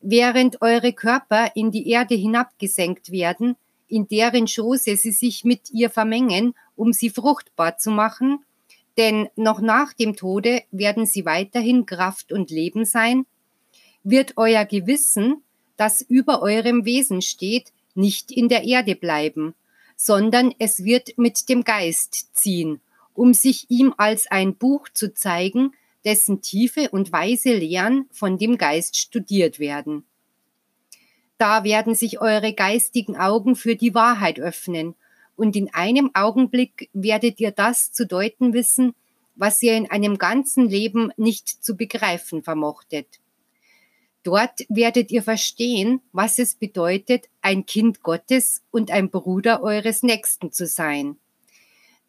Während 0.00 0.62
eure 0.62 0.92
Körper 0.92 1.50
in 1.54 1.70
die 1.70 1.88
Erde 1.88 2.14
hinabgesenkt 2.14 3.10
werden, 3.10 3.56
in 3.88 4.06
deren 4.08 4.46
Schoße 4.46 4.96
sie 4.96 5.10
sich 5.10 5.44
mit 5.44 5.70
ihr 5.72 5.90
vermengen, 5.90 6.54
um 6.76 6.92
sie 6.92 7.10
fruchtbar 7.10 7.76
zu 7.76 7.90
machen, 7.90 8.44
denn 8.96 9.28
noch 9.36 9.60
nach 9.60 9.92
dem 9.92 10.16
Tode 10.16 10.62
werden 10.70 11.06
sie 11.06 11.24
weiterhin 11.24 11.86
Kraft 11.86 12.32
und 12.32 12.50
Leben 12.50 12.84
sein, 12.84 13.26
wird 14.02 14.34
euer 14.36 14.64
Gewissen, 14.64 15.42
das 15.76 16.00
über 16.02 16.42
eurem 16.42 16.84
Wesen 16.84 17.20
steht, 17.20 17.72
nicht 17.94 18.30
in 18.30 18.48
der 18.48 18.64
Erde 18.64 18.94
bleiben, 18.94 19.54
sondern 19.96 20.54
es 20.58 20.84
wird 20.84 21.18
mit 21.18 21.48
dem 21.48 21.64
Geist 21.64 22.34
ziehen, 22.34 22.80
um 23.14 23.34
sich 23.34 23.70
ihm 23.70 23.94
als 23.96 24.30
ein 24.30 24.54
Buch 24.56 24.88
zu 24.88 25.12
zeigen, 25.12 25.72
dessen 26.04 26.40
tiefe 26.40 26.88
und 26.90 27.12
weise 27.12 27.54
Lehren 27.54 28.06
von 28.10 28.38
dem 28.38 28.56
Geist 28.56 28.96
studiert 28.96 29.58
werden. 29.58 30.04
Da 31.36 31.64
werden 31.64 31.94
sich 31.94 32.20
eure 32.20 32.52
geistigen 32.54 33.16
Augen 33.16 33.56
für 33.56 33.76
die 33.76 33.94
Wahrheit 33.94 34.38
öffnen, 34.38 34.94
und 35.36 35.56
in 35.56 35.72
einem 35.72 36.10
Augenblick 36.12 36.90
werdet 36.92 37.40
ihr 37.40 37.50
das 37.50 37.92
zu 37.92 38.06
deuten 38.06 38.52
wissen, 38.52 38.94
was 39.36 39.62
ihr 39.62 39.74
in 39.74 39.90
einem 39.90 40.18
ganzen 40.18 40.68
Leben 40.68 41.12
nicht 41.16 41.48
zu 41.48 41.76
begreifen 41.76 42.42
vermochtet. 42.42 43.06
Dort 44.22 44.66
werdet 44.68 45.10
ihr 45.10 45.22
verstehen, 45.22 46.02
was 46.12 46.38
es 46.38 46.54
bedeutet, 46.54 47.28
ein 47.40 47.64
Kind 47.64 48.02
Gottes 48.02 48.62
und 48.70 48.90
ein 48.90 49.10
Bruder 49.10 49.62
eures 49.62 50.02
Nächsten 50.02 50.52
zu 50.52 50.66
sein. 50.66 51.16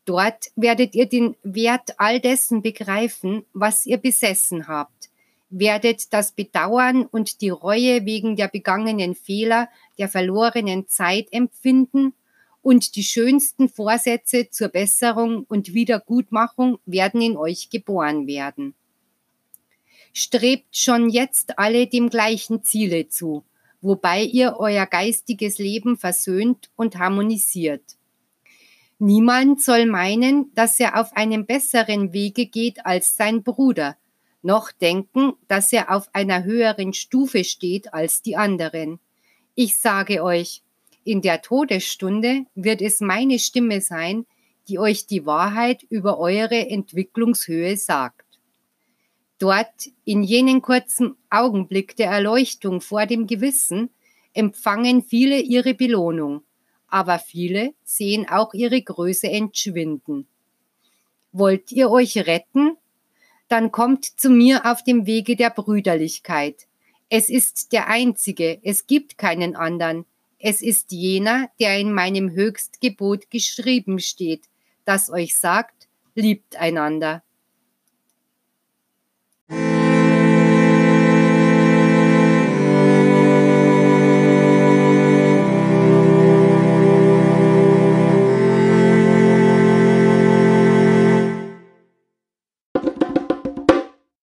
Dort 0.05 0.51
werdet 0.55 0.93
ihr 0.95 1.05
den 1.05 1.35
Wert 1.43 1.99
all 1.99 2.19
dessen 2.19 2.61
begreifen, 2.61 3.45
was 3.53 3.85
ihr 3.85 3.97
besessen 3.97 4.67
habt, 4.67 5.09
werdet 5.49 6.11
das 6.11 6.31
Bedauern 6.31 7.05
und 7.05 7.41
die 7.41 7.49
Reue 7.49 8.05
wegen 8.05 8.35
der 8.35 8.47
begangenen 8.47 9.15
Fehler, 9.15 9.69
der 9.97 10.09
verlorenen 10.09 10.87
Zeit 10.87 11.27
empfinden 11.31 12.13
und 12.61 12.95
die 12.95 13.03
schönsten 13.03 13.69
Vorsätze 13.69 14.49
zur 14.49 14.69
Besserung 14.69 15.45
und 15.47 15.73
Wiedergutmachung 15.73 16.79
werden 16.85 17.21
in 17.21 17.37
euch 17.37 17.69
geboren 17.69 18.27
werden. 18.27 18.75
Strebt 20.13 20.75
schon 20.75 21.09
jetzt 21.09 21.57
alle 21.57 21.87
dem 21.87 22.09
gleichen 22.09 22.63
Ziele 22.63 23.07
zu, 23.07 23.43
wobei 23.81 24.23
ihr 24.23 24.55
euer 24.59 24.85
geistiges 24.85 25.57
Leben 25.57 25.97
versöhnt 25.97 26.69
und 26.75 26.97
harmonisiert. 26.97 27.97
Niemand 28.99 29.61
soll 29.61 29.87
meinen, 29.87 30.53
dass 30.53 30.79
er 30.79 30.99
auf 30.99 31.13
einem 31.13 31.45
besseren 31.45 32.13
Wege 32.13 32.45
geht 32.45 32.85
als 32.85 33.15
sein 33.15 33.41
Bruder, 33.41 33.97
noch 34.43 34.71
denken, 34.71 35.33
dass 35.47 35.73
er 35.73 35.95
auf 35.95 36.13
einer 36.13 36.43
höheren 36.43 36.93
Stufe 36.93 37.43
steht 37.43 37.93
als 37.93 38.21
die 38.21 38.37
anderen. 38.37 38.99
Ich 39.55 39.79
sage 39.79 40.23
euch, 40.23 40.61
in 41.03 41.21
der 41.21 41.41
Todesstunde 41.41 42.45
wird 42.53 42.81
es 42.81 43.01
meine 43.01 43.39
Stimme 43.39 43.81
sein, 43.81 44.25
die 44.67 44.77
euch 44.77 45.07
die 45.07 45.25
Wahrheit 45.25 45.83
über 45.89 46.19
eure 46.19 46.69
Entwicklungshöhe 46.69 47.77
sagt. 47.77 48.30
Dort, 49.41 49.89
in 50.05 50.21
jenen 50.21 50.61
kurzen 50.61 51.15
Augenblick 51.31 51.95
der 51.95 52.11
Erleuchtung 52.11 52.79
vor 52.79 53.07
dem 53.07 53.25
Gewissen, 53.25 53.89
empfangen 54.33 55.01
viele 55.01 55.39
ihre 55.39 55.73
Belohnung, 55.73 56.43
aber 56.85 57.17
viele 57.17 57.73
sehen 57.83 58.29
auch 58.29 58.53
ihre 58.53 58.79
Größe 58.79 59.27
entschwinden. 59.27 60.27
Wollt 61.31 61.71
ihr 61.71 61.89
euch 61.89 62.17
retten? 62.17 62.77
Dann 63.47 63.71
kommt 63.71 64.05
zu 64.05 64.29
mir 64.29 64.71
auf 64.71 64.83
dem 64.83 65.07
Wege 65.07 65.35
der 65.35 65.49
Brüderlichkeit. 65.49 66.67
Es 67.09 67.27
ist 67.27 67.73
der 67.73 67.87
einzige, 67.87 68.59
es 68.61 68.85
gibt 68.85 69.17
keinen 69.17 69.55
anderen. 69.55 70.05
Es 70.37 70.61
ist 70.61 70.91
jener, 70.91 71.49
der 71.59 71.79
in 71.79 71.91
meinem 71.93 72.29
Höchstgebot 72.29 73.31
geschrieben 73.31 73.97
steht, 73.97 74.43
das 74.85 75.09
euch 75.09 75.35
sagt, 75.35 75.87
liebt 76.13 76.57
einander. 76.57 77.23